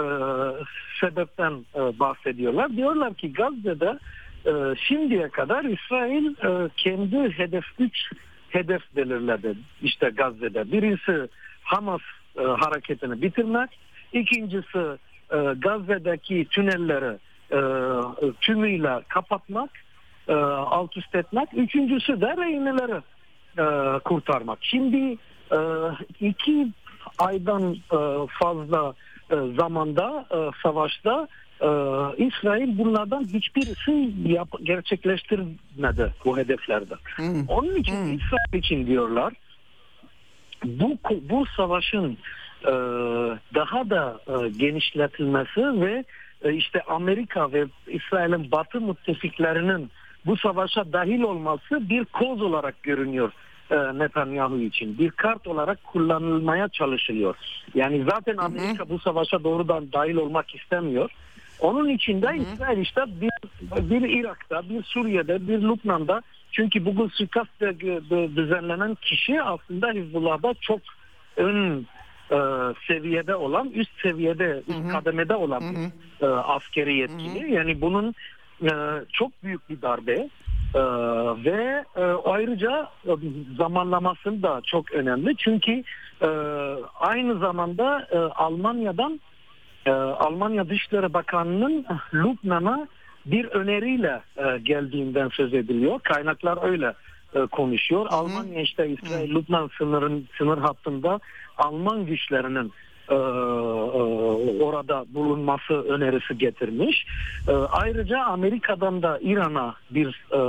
[1.01, 2.75] sebepten e, bahsediyorlar.
[2.75, 3.99] Diyorlar ki Gazze'de
[4.45, 8.11] e, şimdiye kadar İsrail e, kendi hedef 3
[8.49, 10.71] hedef belirledi işte Gazze'de.
[10.71, 11.27] Birisi
[11.63, 12.01] Hamas
[12.39, 13.69] e, hareketini bitirmek,
[14.13, 14.97] ikincisi
[15.31, 17.17] e, Gazze'deki tünelleri
[17.51, 17.59] e,
[18.41, 19.69] tümüyle kapatmak,
[20.27, 23.01] e, alt üst etmek, üçüncüsü de rehineleri
[23.57, 24.59] e, kurtarmak.
[24.61, 25.17] Şimdi
[25.51, 25.59] e,
[26.19, 26.67] iki
[27.17, 28.93] aydan e, fazla
[29.31, 31.27] e, zamanda e, savaşta
[31.61, 31.67] e,
[32.25, 36.95] İsrail bunlardan hiçbirisi yap, gerçekleştirmedi bu hedeflerde.
[37.15, 37.47] Hmm.
[37.47, 38.13] Onun için hmm.
[38.13, 39.33] İsrail için diyorlar
[40.65, 40.97] bu
[41.29, 42.17] bu savaşın
[42.63, 42.71] e,
[43.55, 46.03] daha da e, genişletilmesi ve
[46.45, 49.91] işte Amerika ve İsrail'in Batı müttefiklerinin
[50.25, 53.31] bu savaşa dahil olması bir koz olarak görünüyor
[53.71, 54.97] e, Netanyahu için.
[54.97, 57.35] Bir kart olarak kullanılmaya çalışılıyor.
[57.75, 61.11] Yani zaten Amerika bu savaşa doğrudan dahil olmak istemiyor.
[61.59, 63.31] Onun içinde İsrail işte bir,
[63.89, 66.21] bir Irak'ta, bir Suriye'de, bir Lübnan'da
[66.51, 67.59] çünkü bugün suikast
[68.35, 70.79] düzenlenen kişi aslında Hizbullah'da çok
[71.37, 71.85] ön
[72.31, 72.37] e,
[72.87, 74.89] seviyede olan, üst seviyede, üst hı hı.
[74.89, 75.91] kademede olan hı.
[76.25, 77.43] E, askeri yetkili.
[77.43, 77.51] Hı hı.
[77.51, 78.15] Yani bunun
[78.63, 78.71] e,
[79.13, 80.29] çok büyük bir darbe.
[80.75, 80.79] Ee,
[81.45, 83.11] ve e, ayrıca e,
[83.57, 85.83] zamanlaması da çok önemli çünkü
[86.21, 86.27] e,
[86.99, 89.19] aynı zamanda e, Almanya'dan
[89.85, 92.87] e, Almanya Dışişleri Bakanı'nın Lübnan'a
[93.25, 95.99] bir öneriyle e, geldiğinden söz ediliyor.
[95.99, 96.93] Kaynaklar öyle
[97.35, 98.05] e, konuşuyor.
[98.05, 98.15] Hı-hı.
[98.15, 101.19] Almanya işte İsrail-Lübnan sınırın sınır hattında
[101.57, 102.71] Alman güçlerinin
[103.09, 103.17] e, e,
[104.63, 107.05] orada bulunması önerisi getirmiş.
[107.47, 110.39] E, ayrıca Amerika'dan da İran'a bir e,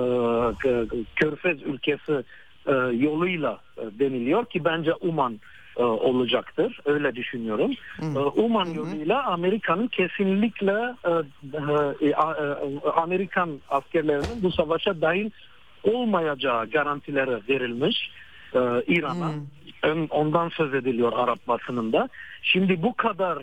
[1.17, 2.25] körfez ülkesi
[2.67, 5.41] e, yoluyla e, deniliyor ki bence Uman
[5.77, 6.81] e, olacaktır.
[6.85, 7.71] Öyle düşünüyorum.
[7.97, 8.17] Hmm.
[8.45, 11.11] Uman yoluyla Amerika'nın kesinlikle e,
[12.09, 12.15] e,
[12.97, 15.31] Amerikan askerlerinin bu savaşa dahil
[15.85, 18.11] olmayacağı garantileri verilmiş
[18.87, 19.33] İran'a.
[19.33, 20.07] Hmm.
[20.11, 22.09] Ondan söz ediliyor Arap basınında.
[22.43, 23.39] Şimdi bu kadar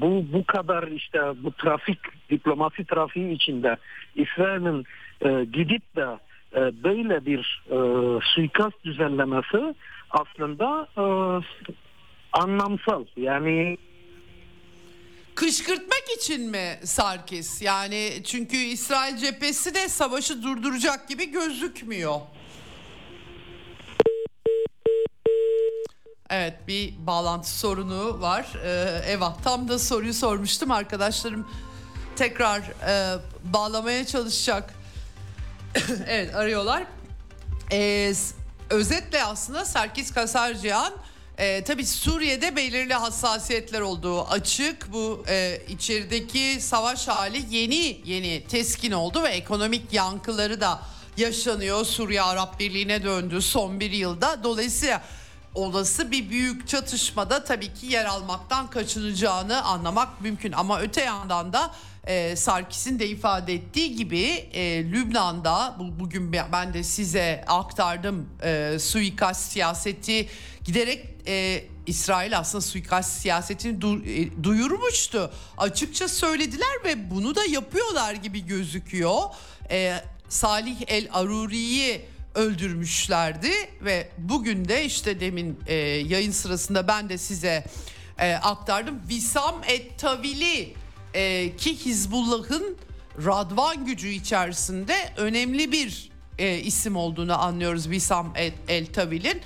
[0.00, 1.98] bu bu kadar işte bu trafik
[2.30, 3.76] diplomasi trafiği içinde
[4.14, 4.84] İsrail'in
[5.52, 6.06] gidip de
[6.84, 7.62] böyle bir
[8.22, 9.74] suikast düzenlemesi
[10.10, 11.04] aslında e,
[12.32, 13.04] anlamsal.
[13.16, 13.76] Yani
[15.38, 17.62] Kışkırtmak için mi Sarkis?
[17.62, 22.20] Yani çünkü İsrail cephesi de savaşı durduracak gibi gözükmüyor.
[26.30, 28.46] Evet bir bağlantı sorunu var.
[28.64, 31.50] Ee, Eva tam da soruyu sormuştum arkadaşlarım
[32.16, 34.74] tekrar e, bağlamaya çalışacak.
[36.06, 36.84] evet arıyorlar.
[37.72, 38.12] Ee,
[38.70, 40.92] özetle aslında Serkis Kasarcihan
[41.38, 44.92] e, tabii Suriye'de belirli hassasiyetler olduğu açık.
[44.92, 50.80] Bu e, içerideki savaş hali yeni yeni teskin oldu ve ekonomik yankıları da
[51.16, 51.84] yaşanıyor.
[51.84, 54.44] Suriye Arap Birliği'ne döndü son bir yılda.
[54.44, 55.02] Dolayısıyla
[55.54, 60.52] olası bir büyük çatışmada tabii ki yer almaktan kaçınacağını anlamak mümkün.
[60.52, 61.70] Ama öte yandan da
[62.06, 68.76] e, Sarkis'in de ifade ettiği gibi e, Lübnan'da bu, bugün ben de size aktardım e,
[68.80, 70.28] suikast siyaseti
[70.64, 75.30] giderek e, İsrail aslında suikast siyasetini du, e, duyurmuştu.
[75.58, 79.22] Açıkça söylediler ve bunu da yapıyorlar gibi gözüküyor.
[79.70, 79.94] E,
[80.28, 87.64] Salih El Aruri'yi öldürmüşlerdi ve bugün de işte demin e, yayın sırasında ben de size
[88.18, 89.00] e, aktardım.
[89.08, 90.74] Visam Et Tavili
[91.14, 92.76] e, ki Hizbullah'ın
[93.24, 99.40] Radvan gücü içerisinde önemli bir e, isim olduğunu anlıyoruz Visam El, El Tavil'in.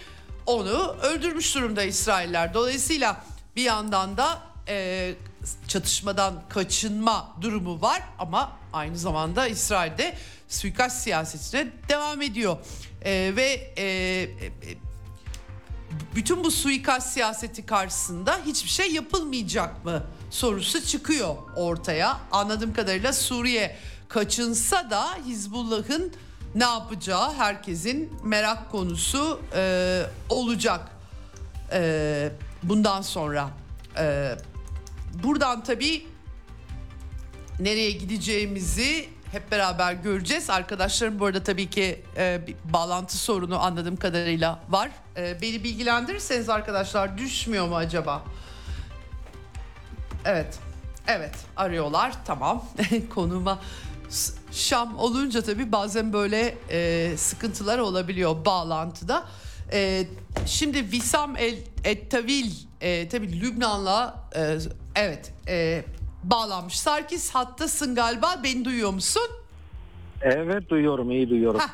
[0.47, 2.55] Onu öldürmüş durumda İsrailler.
[2.55, 3.25] Dolayısıyla
[3.57, 5.15] bir yandan da e,
[5.69, 10.15] çatışmadan kaçınma durumu var ama aynı zamanda İsrail'de
[10.49, 12.57] suikast siyasetine devam ediyor.
[13.05, 14.29] E, ve e, e,
[16.15, 22.21] bütün bu suikast siyaseti karşısında hiçbir şey yapılmayacak mı sorusu çıkıyor ortaya.
[22.31, 23.77] Anladığım kadarıyla Suriye
[24.09, 26.13] kaçınsa da Hizbullah'ın
[26.55, 30.81] ne yapacağı herkesin merak konusu e, olacak
[31.73, 32.33] e,
[32.63, 33.51] bundan sonra.
[33.99, 34.35] E,
[35.23, 36.07] buradan tabii
[37.61, 40.51] nereye gideceğimizi hep beraber göreceğiz.
[40.51, 44.91] Arkadaşlarım bu arada tabii ki e, bağlantı sorunu anladığım kadarıyla var.
[45.17, 48.23] E, beni bilgilendirirseniz arkadaşlar düşmüyor mu acaba?
[50.25, 50.59] Evet.
[51.07, 52.65] Evet arıyorlar tamam
[53.15, 53.59] konuma
[54.53, 59.25] Şam olunca tabii bazen böyle e, sıkıntılar olabiliyor bağlantıda.
[59.73, 60.07] E,
[60.47, 64.59] şimdi Visam El Ettavil e, tabii Lübnan'la e,
[64.95, 65.85] evet e,
[66.23, 66.79] bağlanmış.
[66.79, 69.29] Sarkis hattasın galiba beni duyuyor musun?
[70.23, 71.61] Evet duyuyorum iyi duyuyorum.
[71.61, 71.69] Heh,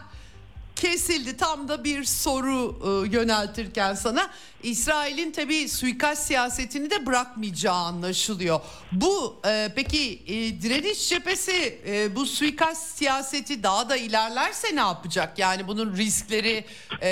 [0.77, 1.37] kesildi.
[1.37, 4.31] Tam da bir soru e, yöneltirken sana.
[4.63, 8.61] İsrail'in tabii suikast siyasetini de bırakmayacağı anlaşılıyor.
[8.93, 15.39] Bu e, peki e, direniş cephesi e, bu suikast siyaseti daha da ilerlerse ne yapacak?
[15.39, 16.65] Yani bunun riskleri
[17.03, 17.09] e,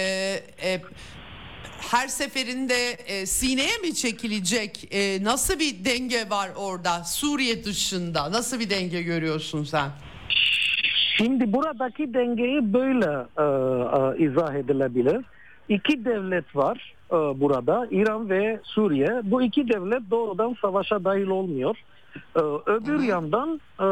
[0.62, 0.82] e,
[1.91, 4.89] her seferinde e, sineye mi çekilecek?
[4.95, 8.32] E, nasıl bir denge var orada Suriye dışında?
[8.32, 9.91] Nasıl bir denge görüyorsun sen?
[11.16, 15.24] Şimdi buradaki dengeyi böyle e, e, izah edilebilir.
[15.68, 19.20] İki devlet var e, burada, İran ve Suriye.
[19.24, 21.76] Bu iki devlet doğrudan savaşa dahil olmuyor.
[22.37, 23.87] E, öbür yandan e,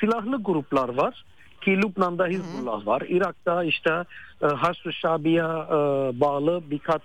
[0.00, 1.24] silahlı gruplar var
[1.60, 3.02] ki Lübnan'da Hizbullah var.
[3.08, 4.04] Irak'ta işte
[4.42, 5.80] e, Haçlı Şabi'ye e,
[6.20, 7.02] bağlı birkaç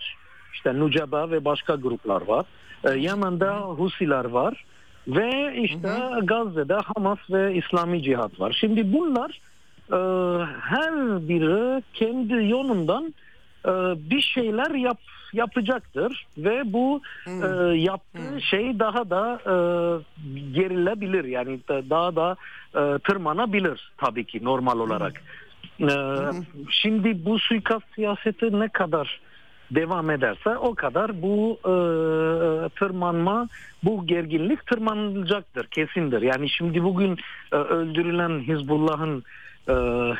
[0.53, 2.45] işte Nucaba ve başka gruplar var.
[2.83, 4.65] E, Yemen'de Husiler var.
[5.07, 5.89] ve işte
[6.23, 8.57] Gazze'de Hamas ve İslami Cihat var.
[8.59, 9.39] Şimdi bunlar
[9.91, 9.99] e,
[10.61, 10.93] her
[11.29, 13.13] biri kendi yolundan
[13.65, 13.69] e,
[14.09, 14.97] bir şeyler yap
[15.33, 17.01] yapacaktır ve bu
[17.41, 17.47] e,
[17.77, 19.53] yaptığı şey daha da e,
[20.53, 22.35] gerilebilir yani da- daha da
[22.75, 25.21] e, tırmanabilir tabii ki normal olarak.
[25.81, 25.89] E,
[26.69, 29.19] Şimdi bu suikast siyaseti ne kadar
[29.71, 31.73] devam ederse o kadar bu e,
[32.69, 33.47] tırmanma,
[33.83, 36.21] bu gerginlik tırmanılacaktır, kesindir.
[36.21, 37.17] Yani şimdi bugün
[37.51, 39.23] e, öldürülen Hizbullah'ın
[39.69, 39.73] e,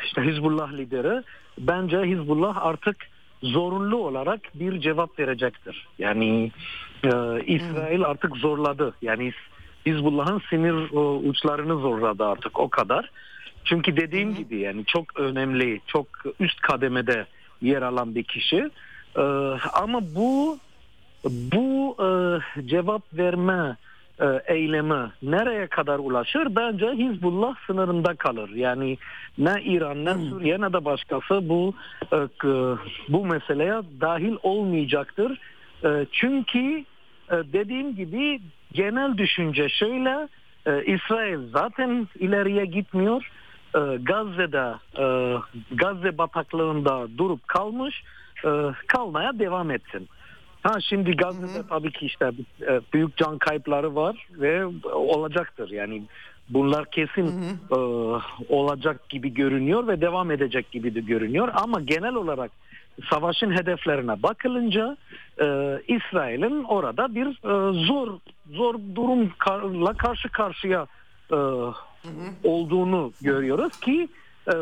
[0.05, 1.23] işte Hizbullah lideri
[1.57, 2.95] bence Hizbullah artık
[3.43, 5.87] zorunlu olarak bir cevap verecektir.
[5.99, 6.51] Yani
[7.03, 7.09] e,
[7.45, 8.93] İsrail artık zorladı.
[9.01, 9.33] Yani
[9.85, 13.11] Hizbullah'ın sinir e, uçlarını zorladı artık o kadar.
[13.65, 16.07] Çünkü dediğim gibi yani çok önemli, çok
[16.39, 17.25] üst kademede
[17.61, 18.69] yer alan bir kişi.
[19.17, 19.21] Ee,
[19.73, 20.57] ama bu
[21.25, 22.07] bu e,
[22.67, 23.77] cevap verme
[24.19, 26.55] e, eylemi nereye kadar ulaşır?
[26.55, 28.49] Bence Hizbullah sınırında kalır.
[28.49, 28.97] Yani
[29.37, 31.73] ne İran ne Suriye ne de başkası bu
[32.13, 32.17] e,
[33.09, 35.39] bu meseleye dahil olmayacaktır.
[35.83, 36.85] E, çünkü
[37.31, 38.39] e, dediğim gibi
[38.75, 40.27] genel düşünce şöyle
[40.65, 43.31] e, İsrail zaten ileriye gitmiyor.
[43.75, 45.05] E, Gazze'de e,
[45.71, 48.03] Gazze bataklığında durup kalmış
[48.45, 48.49] e,
[48.87, 50.07] kalmaya devam etsin.
[50.63, 55.69] Ha şimdi Gazze'de tabii ki işte e, büyük can kayıpları var ve olacaktır.
[55.69, 56.03] Yani
[56.49, 57.27] bunlar kesin
[57.71, 57.75] e,
[58.49, 61.49] olacak gibi görünüyor ve devam edecek gibi de görünüyor.
[61.53, 62.51] Ama genel olarak
[63.09, 64.97] savaşın hedeflerine bakılınca
[65.41, 65.45] e,
[65.87, 68.19] İsrail'in orada bir e, zor
[68.51, 70.87] zor durumla karşı karşıya
[71.31, 71.35] e,
[72.43, 74.07] olduğunu görüyoruz ki
[74.47, 74.53] e,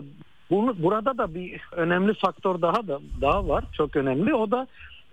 [0.50, 4.36] bunu, burada da bir önemli faktör daha da daha var çok önemli.
[4.36, 4.68] O da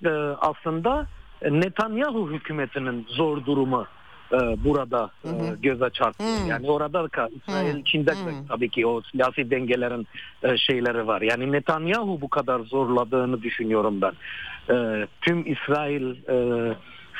[0.04, 0.10] e,
[0.40, 1.06] aslında
[1.50, 3.86] Netanyahu hükümetinin zor durumu
[4.32, 5.28] e, burada e,
[5.62, 6.30] göze çarpıyor.
[6.48, 8.14] Yani orada ka- İsrail içinde de
[8.48, 10.06] tabii ki o siyasi dengelerin
[10.42, 11.22] e, şeyleri var.
[11.22, 14.12] Yani Netanyahu bu kadar zorladığını düşünüyorum ben.
[15.20, 16.14] Tüm İsrail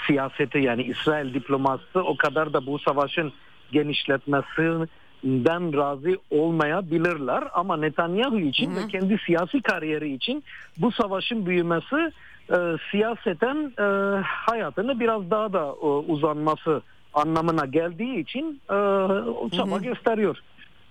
[0.07, 3.33] siyaseti yani İsrail diplomasisi o kadar da bu savaşın
[3.73, 10.45] genişletmesinden razı olmayabilirler ama Netanyahu için ve kendi siyasi kariyeri için
[10.79, 12.13] bu savaşın büyümesi
[12.53, 12.57] e,
[12.91, 13.83] siyaseten e,
[14.23, 16.83] hayatını biraz daha da e, uzanması
[17.15, 18.77] anlamına geldiği için e,
[19.57, 20.39] çaba gösteriyor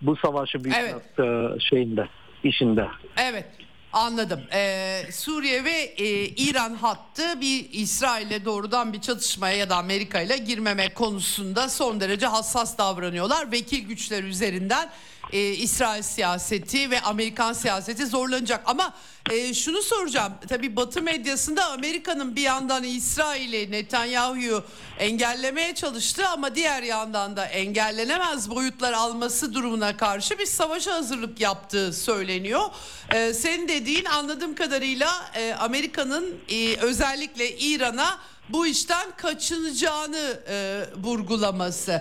[0.01, 2.07] bu savaşı büyütmek e, şeyinde
[2.43, 2.87] işinde.
[3.17, 3.45] Evet
[3.93, 4.41] anladım.
[4.53, 10.37] Ee, Suriye ve e, İran hattı bir İsrail'le doğrudan bir çatışmaya ya da Amerika ile
[10.37, 13.51] girmeme konusunda son derece hassas davranıyorlar.
[13.51, 14.89] Vekil güçler üzerinden
[15.33, 18.61] e, İsrail siyaseti ve Amerikan siyaseti zorlanacak.
[18.65, 18.93] Ama
[19.29, 20.33] e, şunu soracağım.
[20.49, 24.63] Tabii Batı medyasında Amerika'nın bir yandan İsrail'i Netanyahu'yu
[24.99, 31.93] engellemeye çalıştı ama diğer yandan da engellenemez boyutlar alması durumuna karşı bir savaşa hazırlık yaptığı
[31.93, 32.69] söyleniyor.
[33.13, 38.19] E, senin dediğin anladığım kadarıyla e, Amerika'nın e, özellikle İran'a
[38.53, 41.91] bu işten kaçınacağını e, vurgulaması.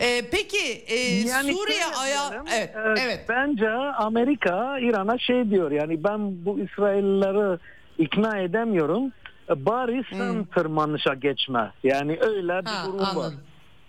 [0.00, 0.94] E, peki e,
[1.28, 7.58] Yani Suriye diyelim, evet e, evet Bence Amerika İran'a şey diyor yani ben bu İsraillileri
[7.98, 9.12] ikna edemiyorum.
[9.50, 11.72] E, Bari sen tırmanışa geçme.
[11.84, 12.76] Yani öyle bir Hmm.
[12.76, 13.06] Ha, durum var.
[13.10, 13.40] anladım.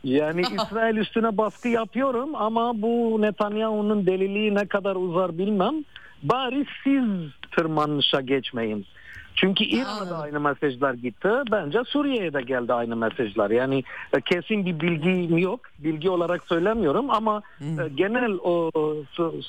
[0.03, 5.75] Yani İsrail üstüne baskı yapıyorum ama bu Netanyahu'nun deliliği ne kadar uzar bilmem.
[6.23, 7.03] Bari siz
[7.55, 8.85] tırmanışa geçmeyin.
[9.37, 11.29] Çünkü İran'a da aynı mesajlar gitti.
[11.51, 13.49] Bence Suriye'ye de geldi aynı mesajlar.
[13.49, 13.83] Yani
[14.13, 15.59] e, kesin bir bilgim yok.
[15.79, 18.71] Bilgi olarak söylemiyorum ama e, genel o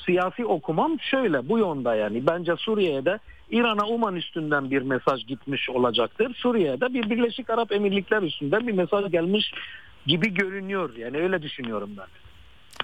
[0.05, 2.27] siyasi okumam şöyle bu yönde yani.
[2.27, 3.19] Bence Suriye'ye de
[3.51, 6.33] İran'a Uman üstünden bir mesaj gitmiş olacaktır.
[6.35, 9.53] Suriye'de bir Birleşik Arap Emirlikler üstünden bir mesaj gelmiş
[10.07, 10.95] gibi görünüyor.
[10.97, 12.28] Yani öyle düşünüyorum ben.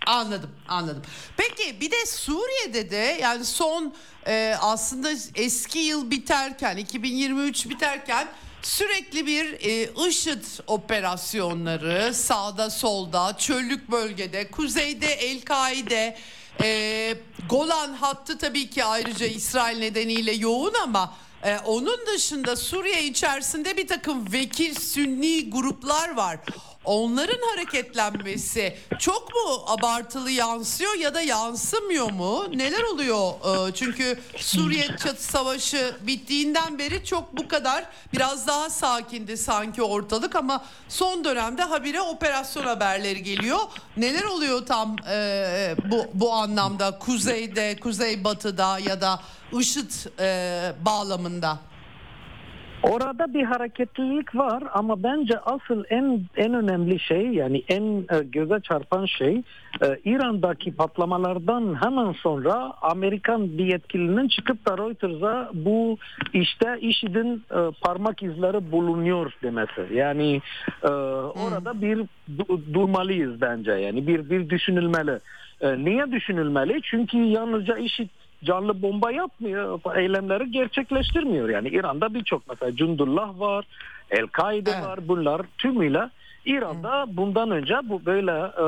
[0.05, 1.01] Anladım, anladım.
[1.37, 3.93] Peki bir de Suriye'de de yani son
[4.27, 8.27] e, aslında eski yıl biterken 2023 biterken
[8.61, 16.17] sürekli bir e, IŞİD operasyonları sağda solda çöllük bölgede kuzeyde El-Kaide
[16.63, 17.17] e,
[17.49, 21.13] Golan hattı tabii ki ayrıca İsrail nedeniyle yoğun ama
[21.43, 26.39] e, onun dışında Suriye içerisinde bir takım vekil Sünni gruplar var.
[26.85, 32.45] Onların hareketlenmesi çok mu abartılı yansıyor ya da yansımıyor mu?
[32.53, 33.31] Neler oluyor?
[33.69, 40.35] Ee, Çünkü Suriye çatı savaşı bittiğinden beri çok bu kadar biraz daha sakindi sanki ortalık
[40.35, 43.59] ama son dönemde habire operasyon haberleri geliyor.
[43.97, 49.19] Neler oluyor tam e, bu bu anlamda kuzeyde, kuzeybatıda ya da
[49.59, 51.57] IŞİD e, bağlamında?
[52.91, 58.59] Orada bir hareketlilik var ama bence asıl en en önemli şey yani en e, göze
[58.59, 59.41] çarpan şey
[59.81, 65.97] e, İran'daki patlamalardan hemen sonra Amerikan bir yetkilinin çıkıp da Reuters'a bu
[66.33, 69.87] işte IŞİD'in e, parmak izleri bulunuyor demesi.
[69.93, 70.41] Yani
[70.83, 71.97] e, orada bir
[72.37, 75.19] du- durmalıyız bence yani bir bir düşünülmeli.
[75.61, 76.81] E, niye düşünülmeli?
[76.83, 78.09] Çünkü yalnızca IŞİD
[78.43, 81.49] canlı bomba yapmıyor, eylemleri gerçekleştirmiyor.
[81.49, 83.65] Yani İran'da birçok mesela Cundullah var,
[84.11, 84.83] El-Kaide Evet.
[84.85, 85.07] var.
[85.07, 86.09] Bunlar tümüyle
[86.45, 88.65] İran'da bundan önce bu böyle e,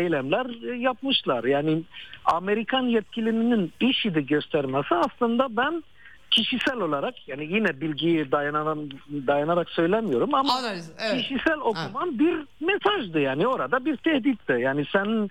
[0.00, 1.44] eylemler yapmışlar.
[1.44, 1.82] Yani
[2.24, 5.82] Amerikan yetkilinin IŞİD'i göstermesi aslında ben
[6.30, 8.78] kişisel olarak yani yine bilgiyi dayanarak,
[9.26, 11.22] dayanarak söylemiyorum ama Analiz, evet.
[11.22, 14.52] kişisel okumam bir mesajdı yani orada bir tehditti.
[14.60, 15.30] Yani sen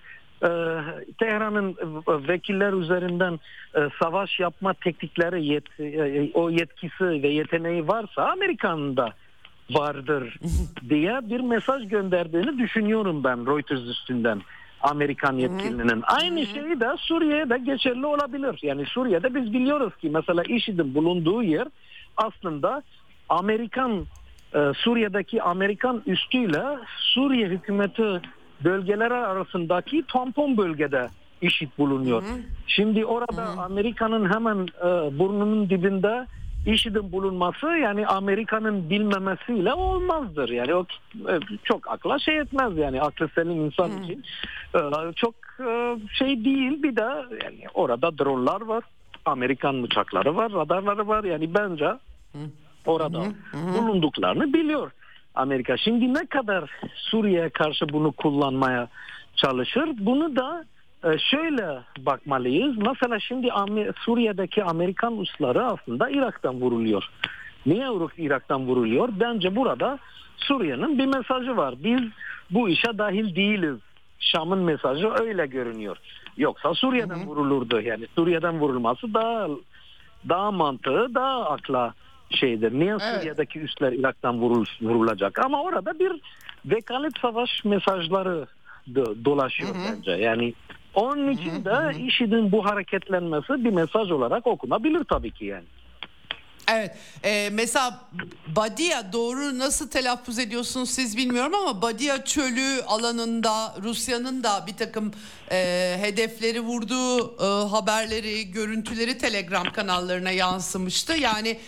[1.18, 3.40] Tehran'ın e, vekiller üzerinden
[3.74, 9.12] e, savaş yapma teknikleri yet, e, o yetkisi ve yeteneği varsa Amerika'nın da
[9.70, 10.38] vardır
[10.88, 14.42] diye bir mesaj gönderdiğini düşünüyorum ben Reuters üstünden.
[14.80, 16.02] Amerikan yetkilinin.
[16.06, 18.58] Aynı şey de Suriye'ye de geçerli olabilir.
[18.62, 21.68] Yani Suriye'de biz biliyoruz ki mesela IŞİD'in bulunduğu yer
[22.16, 22.82] aslında
[23.28, 24.06] Amerikan
[24.54, 26.62] e, Suriye'deki Amerikan üstüyle
[26.98, 28.20] Suriye hükümeti
[28.64, 31.08] bölgeleri arasındaki tampon bölgede
[31.42, 32.22] IŞİD bulunuyor.
[32.66, 36.26] Şimdi orada Amerika'nın hemen e, burnunun dibinde
[36.66, 40.48] IŞİD'in bulunması yani Amerika'nın bilmemesiyle olmazdır.
[40.48, 40.86] Yani o
[41.28, 41.34] e,
[41.64, 44.24] çok akla şey etmez yani aklı senin insan için
[44.74, 44.80] e,
[45.16, 48.84] çok e, şey değil bir de yani orada dronlar var.
[49.24, 51.24] Amerikan uçakları var, radarları var.
[51.24, 51.92] Yani bence
[52.86, 53.22] orada
[53.78, 54.90] bulunduklarını biliyor
[55.36, 55.76] Amerika.
[55.76, 58.88] Şimdi ne kadar Suriye'ye karşı bunu kullanmaya
[59.36, 59.88] çalışır?
[59.98, 60.64] Bunu da
[61.04, 62.76] e, şöyle bakmalıyız.
[62.76, 63.48] Mesela şimdi
[64.04, 67.08] Suriye'deki Amerikan usları aslında Irak'tan vuruluyor.
[67.66, 69.08] Niye Irak- Irak'tan vuruluyor?
[69.20, 69.98] Bence burada
[70.36, 71.74] Suriye'nin bir mesajı var.
[71.84, 72.00] Biz
[72.50, 73.78] bu işe dahil değiliz.
[74.18, 75.96] Şam'ın mesajı öyle görünüyor.
[76.36, 77.80] Yoksa Suriye'den vurulurdu.
[77.80, 79.48] Yani Suriye'den vurulması daha
[80.28, 81.94] daha mantığı, daha akla
[82.30, 82.72] şeydir.
[82.72, 83.02] Niye Evet.
[83.14, 85.38] Suriye'deki üsler Irak'tan vurul, vurulacak?
[85.44, 86.12] Ama orada bir
[86.64, 88.46] vekalet savaş mesajları
[88.92, 90.10] do- dolaşıyor bence.
[90.10, 90.54] Yani
[90.94, 95.64] onun için de IŞİD'in bu hareketlenmesi bir mesaj olarak okunabilir tabii ki yani.
[96.72, 96.90] Evet.
[97.24, 98.00] Ee, mesela
[98.56, 105.12] Badia doğru nasıl telaffuz ediyorsunuz siz bilmiyorum ama Badia çölü alanında Rusya'nın da bir takım
[105.52, 105.56] e,
[106.00, 111.16] hedefleri vurduğu e, haberleri, görüntüleri Telegram kanallarına yansımıştı.
[111.16, 111.58] Yani e,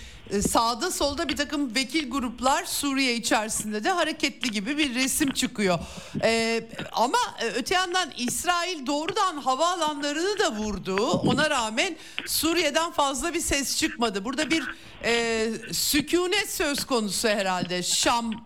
[0.50, 5.78] sağda solda bir takım vekil gruplar Suriye içerisinde de hareketli gibi bir resim çıkıyor.
[6.22, 10.96] E, ama e, öte yandan İsrail doğrudan havaalanlarını da vurdu.
[11.10, 11.96] Ona rağmen
[12.26, 14.24] Suriye'den fazla bir ses çıkmadı.
[14.24, 14.64] Burada bir
[15.04, 18.36] e, sükunet söz konusu herhalde Şam e,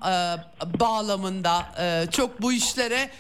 [0.81, 3.11] bağlamında e, çok bu işlere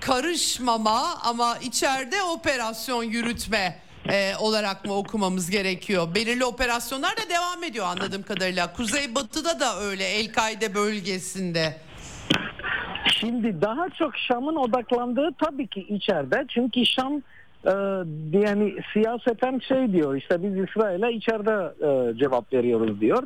[0.00, 6.14] karışmama ama içeride operasyon yürütme e, olarak mı okumamız gerekiyor?
[6.14, 8.72] Belirli operasyonlar da devam ediyor anladığım kadarıyla.
[8.72, 11.76] Kuzeybatıda da öyle El-Kaide bölgesinde.
[13.20, 16.44] Şimdi daha çok Şam'ın odaklandığı tabii ki içeride.
[16.48, 17.22] Çünkü Şam
[17.64, 17.72] e,
[18.38, 23.22] yani siyaseten şey diyor işte biz İsrail'e içeride e, cevap veriyoruz diyor.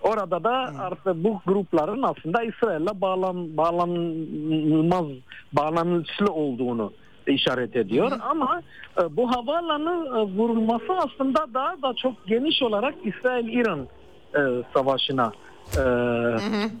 [0.00, 5.06] Orada da artık bu grupların aslında İsrail'le bağlan, bağlanılmaz,
[5.52, 6.92] bağlantılı olduğunu
[7.32, 8.12] işaret ediyor.
[8.30, 8.62] Ama
[9.02, 13.88] e, bu havaalanı e, vurulması aslında daha da çok geniş olarak İsrail-İran
[14.34, 14.40] e,
[14.74, 15.32] savaşına
[15.76, 15.82] e,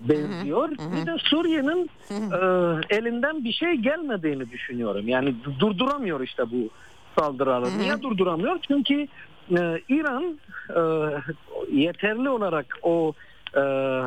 [0.08, 0.68] benziyor.
[0.70, 2.38] Bir de Suriye'nin e,
[2.96, 5.08] elinden bir şey gelmediğini düşünüyorum.
[5.08, 6.68] Yani du- durduramıyor işte bu
[7.18, 7.78] saldırıları.
[7.78, 8.58] Niye durduramıyor?
[8.68, 9.06] Çünkü
[9.50, 10.38] e, İran
[10.76, 10.80] e,
[11.72, 13.12] yeterli olarak o
[13.56, 13.60] e,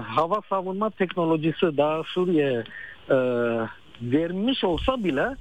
[0.08, 2.64] hava savunma teknolojisi daha Suriye
[3.10, 3.16] e,
[4.02, 5.36] vermiş olsa bile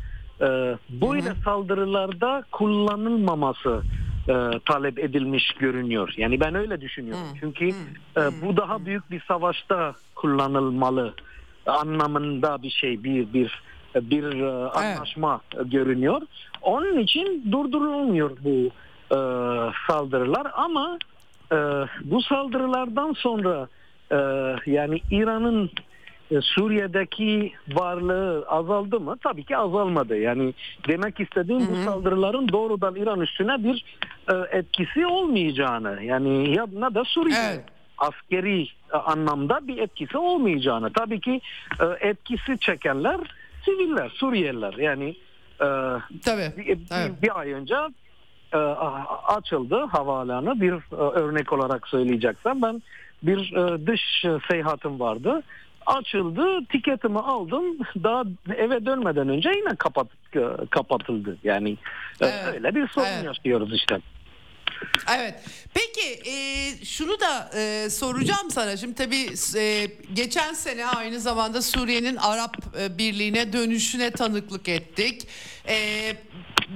[0.90, 3.82] böyle saldırılarda kullanılmaması
[4.28, 4.34] e,
[4.64, 6.14] talep edilmiş görünüyor.
[6.16, 7.26] Yani ben öyle düşünüyorum.
[7.40, 7.68] Çünkü
[8.16, 11.14] e, bu daha büyük bir savaşta kullanılmalı
[11.66, 13.62] anlamında bir şey, bir bir
[13.94, 16.22] bir e, anlaşma görünüyor.
[16.62, 18.70] Onun için durdurulmuyor bu
[19.14, 19.18] e,
[19.86, 20.98] saldırılar ama
[21.52, 21.56] e,
[22.04, 23.68] bu saldırılardan sonra
[24.12, 24.16] e,
[24.66, 25.70] yani İran'ın
[26.42, 29.16] Suriye'deki varlığı azaldı mı?
[29.22, 30.16] Tabii ki azalmadı.
[30.16, 30.54] Yani
[30.88, 33.84] demek istediğim bu saldırıların doğrudan İran üstüne bir
[34.32, 37.64] e, etkisi olmayacağını yani ya da Suriye Evet.
[37.98, 40.92] askeri e, anlamda bir etkisi olmayacağını.
[40.92, 41.40] Tabii ki
[41.80, 43.20] e, etkisi çekenler
[43.64, 44.72] siviller, Suriyeliler.
[44.74, 45.08] Yani
[45.60, 45.66] e,
[46.24, 46.52] Tabii.
[46.56, 47.22] bir, bir- Evet.
[47.22, 47.74] bir ay önce
[48.52, 48.56] e,
[49.28, 52.82] açıldı havaalanı bir e, örnek olarak söyleyeceksem ben
[53.22, 55.42] bir e, dış seyahatim vardı.
[55.88, 57.64] Açıldı, tiketimi aldım.
[58.02, 58.24] Daha
[58.56, 60.06] eve dönmeden önce yine kapat,
[60.70, 61.38] kapatıldı.
[61.44, 61.76] Yani
[62.20, 62.54] evet.
[62.54, 63.24] öyle bir sorun evet.
[63.24, 64.00] yaşıyoruz işte.
[65.16, 65.34] Evet.
[65.74, 66.34] Peki e,
[66.84, 68.76] şunu da e, soracağım sana.
[68.76, 75.28] Şimdi tabii e, geçen sene aynı zamanda Suriye'nin Arap e, Birliği'ne dönüşüne tanıklık ettik.
[75.68, 75.76] E,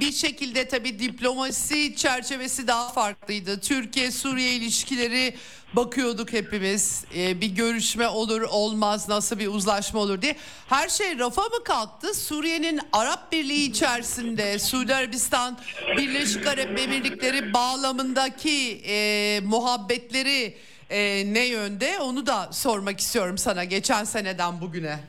[0.01, 3.61] bir şekilde tabii diplomasi çerçevesi daha farklıydı.
[3.61, 5.35] Türkiye-Suriye ilişkileri
[5.73, 7.05] bakıyorduk hepimiz.
[7.17, 10.37] Ee, bir görüşme olur olmaz nasıl bir uzlaşma olur diye.
[10.69, 12.15] Her şey rafa mı kalktı?
[12.15, 15.59] Suriye'nin Arap Birliği içerisinde Suudi Arabistan
[15.99, 20.57] Birleşik Arap Emirlikleri bağlamındaki e, muhabbetleri
[20.91, 21.99] e, ne yönde?
[21.99, 25.01] Onu da sormak istiyorum sana geçen seneden bugüne.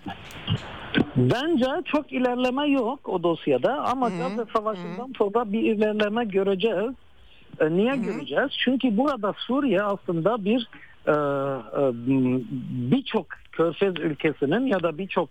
[1.31, 6.91] Bence çok ilerleme yok o dosyada ama Gazze Savaşı'ndan sonra bir ilerleme göreceğiz.
[7.59, 8.01] E, niye Hı-hı.
[8.01, 8.49] göreceğiz?
[8.63, 10.67] Çünkü burada Suriye aslında bir
[11.07, 11.91] e, e,
[12.91, 15.29] birçok körfez ülkesinin ya da birçok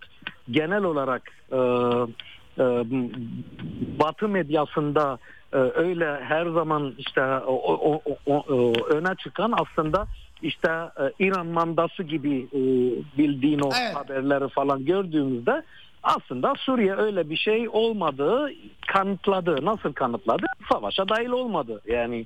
[0.51, 1.21] genel olarak
[1.51, 2.63] e, e,
[3.99, 5.19] Batı medyasında
[5.53, 10.07] e, öyle her zaman işte o, o, o, o, öne çıkan aslında
[10.41, 12.61] işte e, İran mandası gibi e,
[13.17, 13.95] bildiğin o evet.
[13.95, 15.63] haberleri falan gördüğümüzde
[16.03, 18.51] aslında Suriye öyle bir şey olmadığı
[18.87, 19.65] kanıtladı.
[19.65, 20.45] Nasıl kanıtladı?
[20.71, 21.81] Savaşa dahil olmadı.
[21.87, 22.25] Yani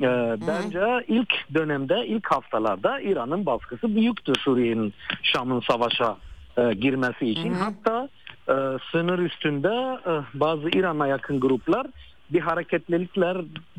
[0.00, 6.16] e, bence ilk dönemde, ilk haftalarda İran'ın baskısı büyüktü Suriye'nin Şam'ın savaşa
[6.56, 7.54] e, girmesi için.
[7.54, 7.64] Hı hı.
[7.64, 8.08] Hatta
[8.48, 11.86] e, sınır üstünde e, bazı İran'a yakın gruplar
[12.30, 13.36] bir hareketlilikler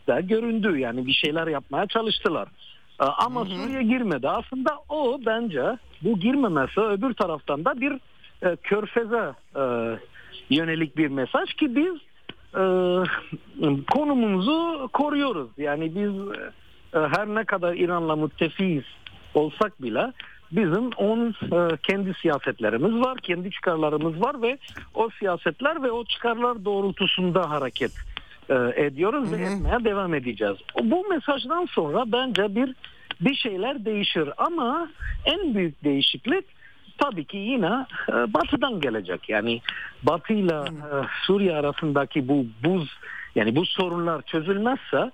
[0.07, 0.79] de göründü.
[0.79, 2.47] Yani bir şeyler yapmaya çalıştılar.
[3.01, 3.49] E, ama hı hı.
[3.49, 4.29] Suriye girmedi.
[4.29, 7.93] Aslında o bence bu girmemesi öbür taraftan da bir
[8.45, 9.63] e, körfeze e,
[10.49, 11.95] yönelik bir mesaj ki biz
[12.55, 12.63] e,
[13.91, 15.49] konumumuzu koruyoruz.
[15.57, 16.13] Yani biz
[16.93, 18.83] e, her ne kadar İran'la müttefiyiz
[19.33, 20.13] olsak bile
[20.51, 24.57] bizim on e, kendi siyasetlerimiz var, kendi çıkarlarımız var ve
[24.93, 27.91] o siyasetler ve o çıkarlar doğrultusunda hareket
[28.49, 29.39] e, ediyoruz hı hı.
[29.39, 30.57] ve etmeye devam edeceğiz.
[30.83, 32.75] Bu mesajdan sonra bence bir
[33.21, 34.89] bir şeyler değişir ama
[35.25, 36.45] en büyük değişiklik
[36.97, 39.29] tabii ki yine e, batıdan gelecek.
[39.29, 39.61] Yani
[40.03, 40.87] batıyla e,
[41.25, 42.97] Suriye arasındaki bu buz
[43.35, 45.11] yani bu sorunlar çözülmezse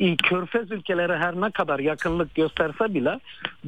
[0.00, 3.20] e, körfez ülkeleri her ne kadar yakınlık gösterse bile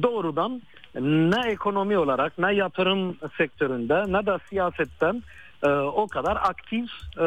[0.03, 0.61] doğrudan
[1.01, 5.23] ne ekonomi olarak ne yatırım sektöründe ne de siyasetten
[5.63, 7.25] e, o kadar aktif e,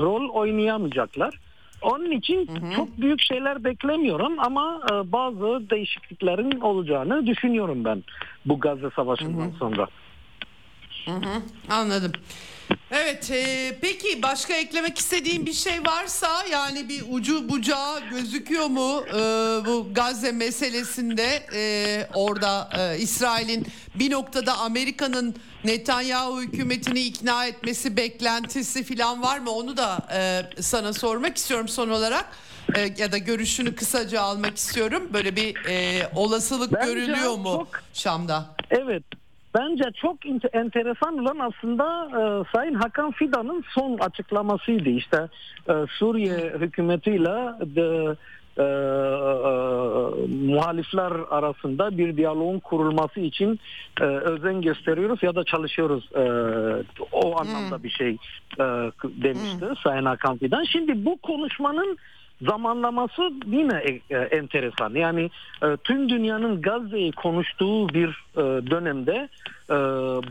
[0.00, 1.34] rol oynayamayacaklar.
[1.82, 2.76] Onun için hı hı.
[2.76, 8.04] çok büyük şeyler beklemiyorum ama e, bazı değişikliklerin olacağını düşünüyorum ben
[8.46, 9.58] bu Gazze Savaşı'ndan hı hı.
[9.58, 9.88] sonra.
[11.04, 12.12] Hı hı, anladım.
[12.98, 19.04] Evet e, peki başka eklemek istediğin bir şey varsa yani bir ucu bucağı gözüküyor mu
[19.08, 19.14] e,
[19.66, 21.46] bu Gazze meselesinde?
[21.54, 29.50] E, orada e, İsrail'in bir noktada Amerika'nın Netanyahu hükümetini ikna etmesi beklentisi falan var mı?
[29.50, 32.26] Onu da e, sana sormak istiyorum son olarak.
[32.74, 35.08] E, ya da görüşünü kısaca almak istiyorum.
[35.12, 38.56] Böyle bir e, olasılık Bence görülüyor mu çok, Şam'da?
[38.70, 39.02] Evet
[39.58, 40.16] Bence çok
[40.52, 44.88] enteresan olan aslında e, Sayın Hakan Fidan'ın son açıklamasıydı.
[44.88, 45.28] İşte
[45.68, 48.16] e, Suriye hükümetiyle de,
[48.58, 48.66] e, e,
[50.46, 53.60] muhalifler arasında bir diyaloğun kurulması için
[54.00, 56.08] e, özen gösteriyoruz ya da çalışıyoruz.
[56.14, 56.22] E,
[57.12, 57.84] o anlamda hmm.
[57.84, 58.10] bir şey
[58.58, 58.64] e,
[59.04, 59.76] demişti hmm.
[59.84, 60.64] Sayın Hakan Fidan.
[60.64, 61.98] Şimdi bu konuşmanın
[62.42, 64.94] zamanlaması yine e, e, enteresan.
[64.94, 65.30] Yani
[65.62, 68.26] e, tüm dünyanın Gazze'yi konuştuğu bir
[68.70, 69.28] dönemde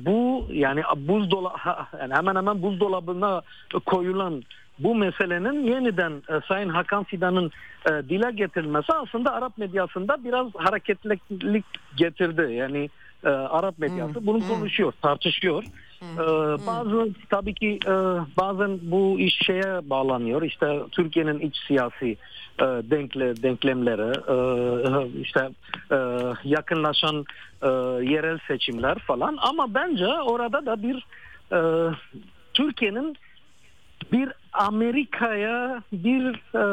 [0.06, 1.58] bu yani buzdolabı
[2.02, 3.42] yani hemen hemen buzdolabına
[3.86, 4.44] koyulan
[4.80, 7.52] bu meselenin yeniden Sayın Hakan Fidan'ın
[7.88, 11.66] dile getirilmesi aslında Arap medyasında biraz hareketlilik
[11.98, 12.54] getirdi.
[12.54, 12.90] Yani
[13.26, 14.28] e, Arap medyası hmm.
[14.28, 14.48] bunu hmm.
[14.48, 15.64] konuşuyor, tartışıyor.
[16.02, 17.94] Ee, bazı tabii ki e,
[18.38, 20.42] bazen bu iş şeye bağlanıyor.
[20.42, 22.18] İşte Türkiye'nin iç siyasi
[22.60, 25.50] e, denkle denklemleri, e, işte
[25.92, 25.98] e,
[26.44, 27.26] yakınlaşan
[27.62, 27.68] e,
[28.14, 29.38] yerel seçimler falan.
[29.42, 31.06] Ama bence orada da bir
[31.52, 31.92] e,
[32.54, 33.18] Türkiye'nin
[34.12, 36.26] bir Amerika'ya bir
[36.56, 36.64] e,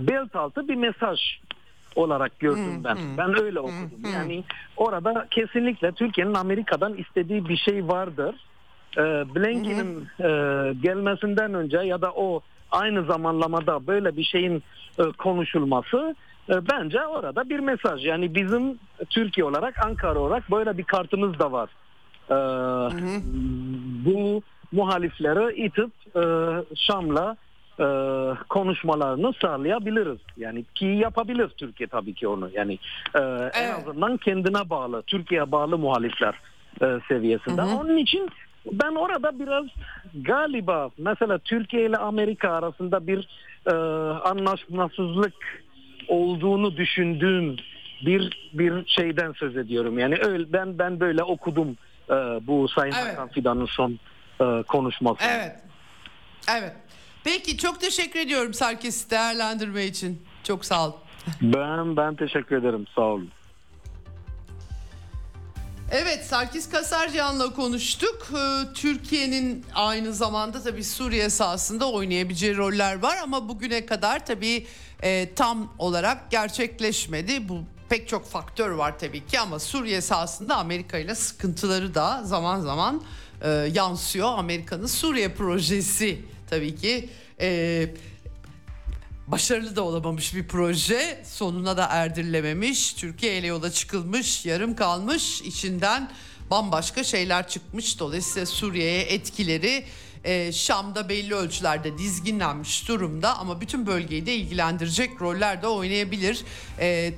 [0.00, 1.20] belt altı bir mesaj
[1.96, 2.98] olarak gördüm ben.
[3.18, 4.12] Ben öyle okudum.
[4.14, 4.44] Yani
[4.76, 8.34] orada kesinlikle Türkiye'nin Amerika'dan istediği bir şey vardır.
[8.98, 9.00] Ee,
[9.34, 10.28] Blinken'in e,
[10.82, 12.40] gelmesinden önce ya da o
[12.70, 14.62] aynı zamanlamada böyle bir şeyin
[14.98, 16.14] e, konuşulması
[16.48, 18.06] e, bence orada bir mesaj.
[18.06, 18.78] Yani bizim
[19.10, 21.70] Türkiye olarak Ankara olarak böyle bir kartımız da var.
[22.30, 22.34] Ee,
[24.06, 24.42] bu
[24.72, 25.90] muhalifleri itip
[26.76, 27.36] Şam'la
[27.80, 27.84] e,
[28.48, 30.18] konuşmalarını sağlayabiliriz.
[30.36, 32.50] Yani ki yapabilir Türkiye tabii ki onu.
[32.52, 32.78] Yani
[33.14, 33.18] e,
[33.54, 33.74] en Evet.
[33.78, 36.34] azından kendine bağlı, Türkiye'ye bağlı muhalifler
[36.82, 37.62] e, seviyesinde.
[37.62, 37.76] Hı hı.
[37.76, 38.30] Onun için
[38.72, 39.64] ben orada biraz
[40.14, 43.28] galiba mesela Türkiye ile Amerika arasında bir
[43.66, 43.74] e,
[44.28, 45.34] anlaşmazlık
[46.08, 47.56] olduğunu düşündüğüm
[48.06, 49.98] bir bir şeyden söz ediyorum.
[49.98, 51.76] Yani öyle ben ben böyle okudum
[52.10, 52.14] e,
[52.46, 53.12] bu Sayın Evet.
[53.12, 53.98] Hakan Fidan'ın son
[54.40, 55.28] e, konuşmasını.
[55.30, 55.56] Evet.
[56.58, 56.72] Evet.
[57.26, 60.22] Peki çok teşekkür ediyorum Sarkis değerlendirme için.
[60.44, 60.92] Çok sağ ol.
[61.42, 62.86] Ben ben teşekkür ederim.
[62.94, 63.30] Sağ olun.
[65.90, 68.28] Evet Sarkis Kasarcan'la konuştuk.
[68.32, 74.66] Ee, Türkiye'nin aynı zamanda tabii Suriye sahasında oynayabileceği roller var ama bugüne kadar tabii
[75.02, 77.48] e, tam olarak gerçekleşmedi.
[77.48, 77.58] Bu
[77.88, 83.02] pek çok faktör var tabii ki ama Suriye sahasında Amerika ile sıkıntıları da zaman zaman
[83.42, 84.38] e, yansıyor.
[84.38, 87.08] Amerika'nın Suriye projesi tabii ki
[87.40, 87.88] e,
[89.26, 91.22] başarılı da olamamış bir proje.
[91.24, 92.92] Sonuna da erdirilememiş.
[92.92, 95.40] Türkiye ile yola çıkılmış, yarım kalmış.
[95.40, 96.10] İçinden
[96.50, 97.98] bambaşka şeyler çıkmış.
[97.98, 99.84] Dolayısıyla Suriye'ye etkileri
[100.24, 106.44] e, Şam'da belli ölçülerde dizginlenmiş durumda ama bütün bölgeyi de ilgilendirecek roller de oynayabilir.
[106.78, 107.14] E,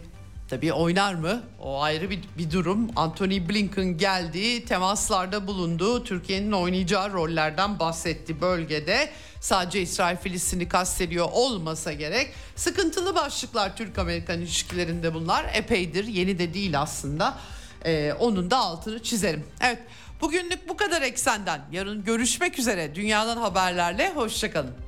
[0.48, 1.42] Tabii oynar mı?
[1.60, 2.90] O ayrı bir, bir durum.
[2.96, 6.04] Anthony Blinken geldi, temaslarda bulundu.
[6.04, 9.10] Türkiye'nin oynayacağı rollerden bahsetti bölgede.
[9.40, 12.32] Sadece İsrail Filistin'i kastediyor olmasa gerek.
[12.56, 15.46] Sıkıntılı başlıklar Türk-Amerikan ilişkilerinde bunlar.
[15.54, 17.38] Epeydir, yeni de değil aslında.
[17.84, 19.44] Ee, onun da altını çizerim.
[19.60, 19.78] Evet,
[20.20, 21.60] bugünlük bu kadar eksenden.
[21.72, 22.94] Yarın görüşmek üzere.
[22.94, 24.87] Dünyadan haberlerle, hoşçakalın.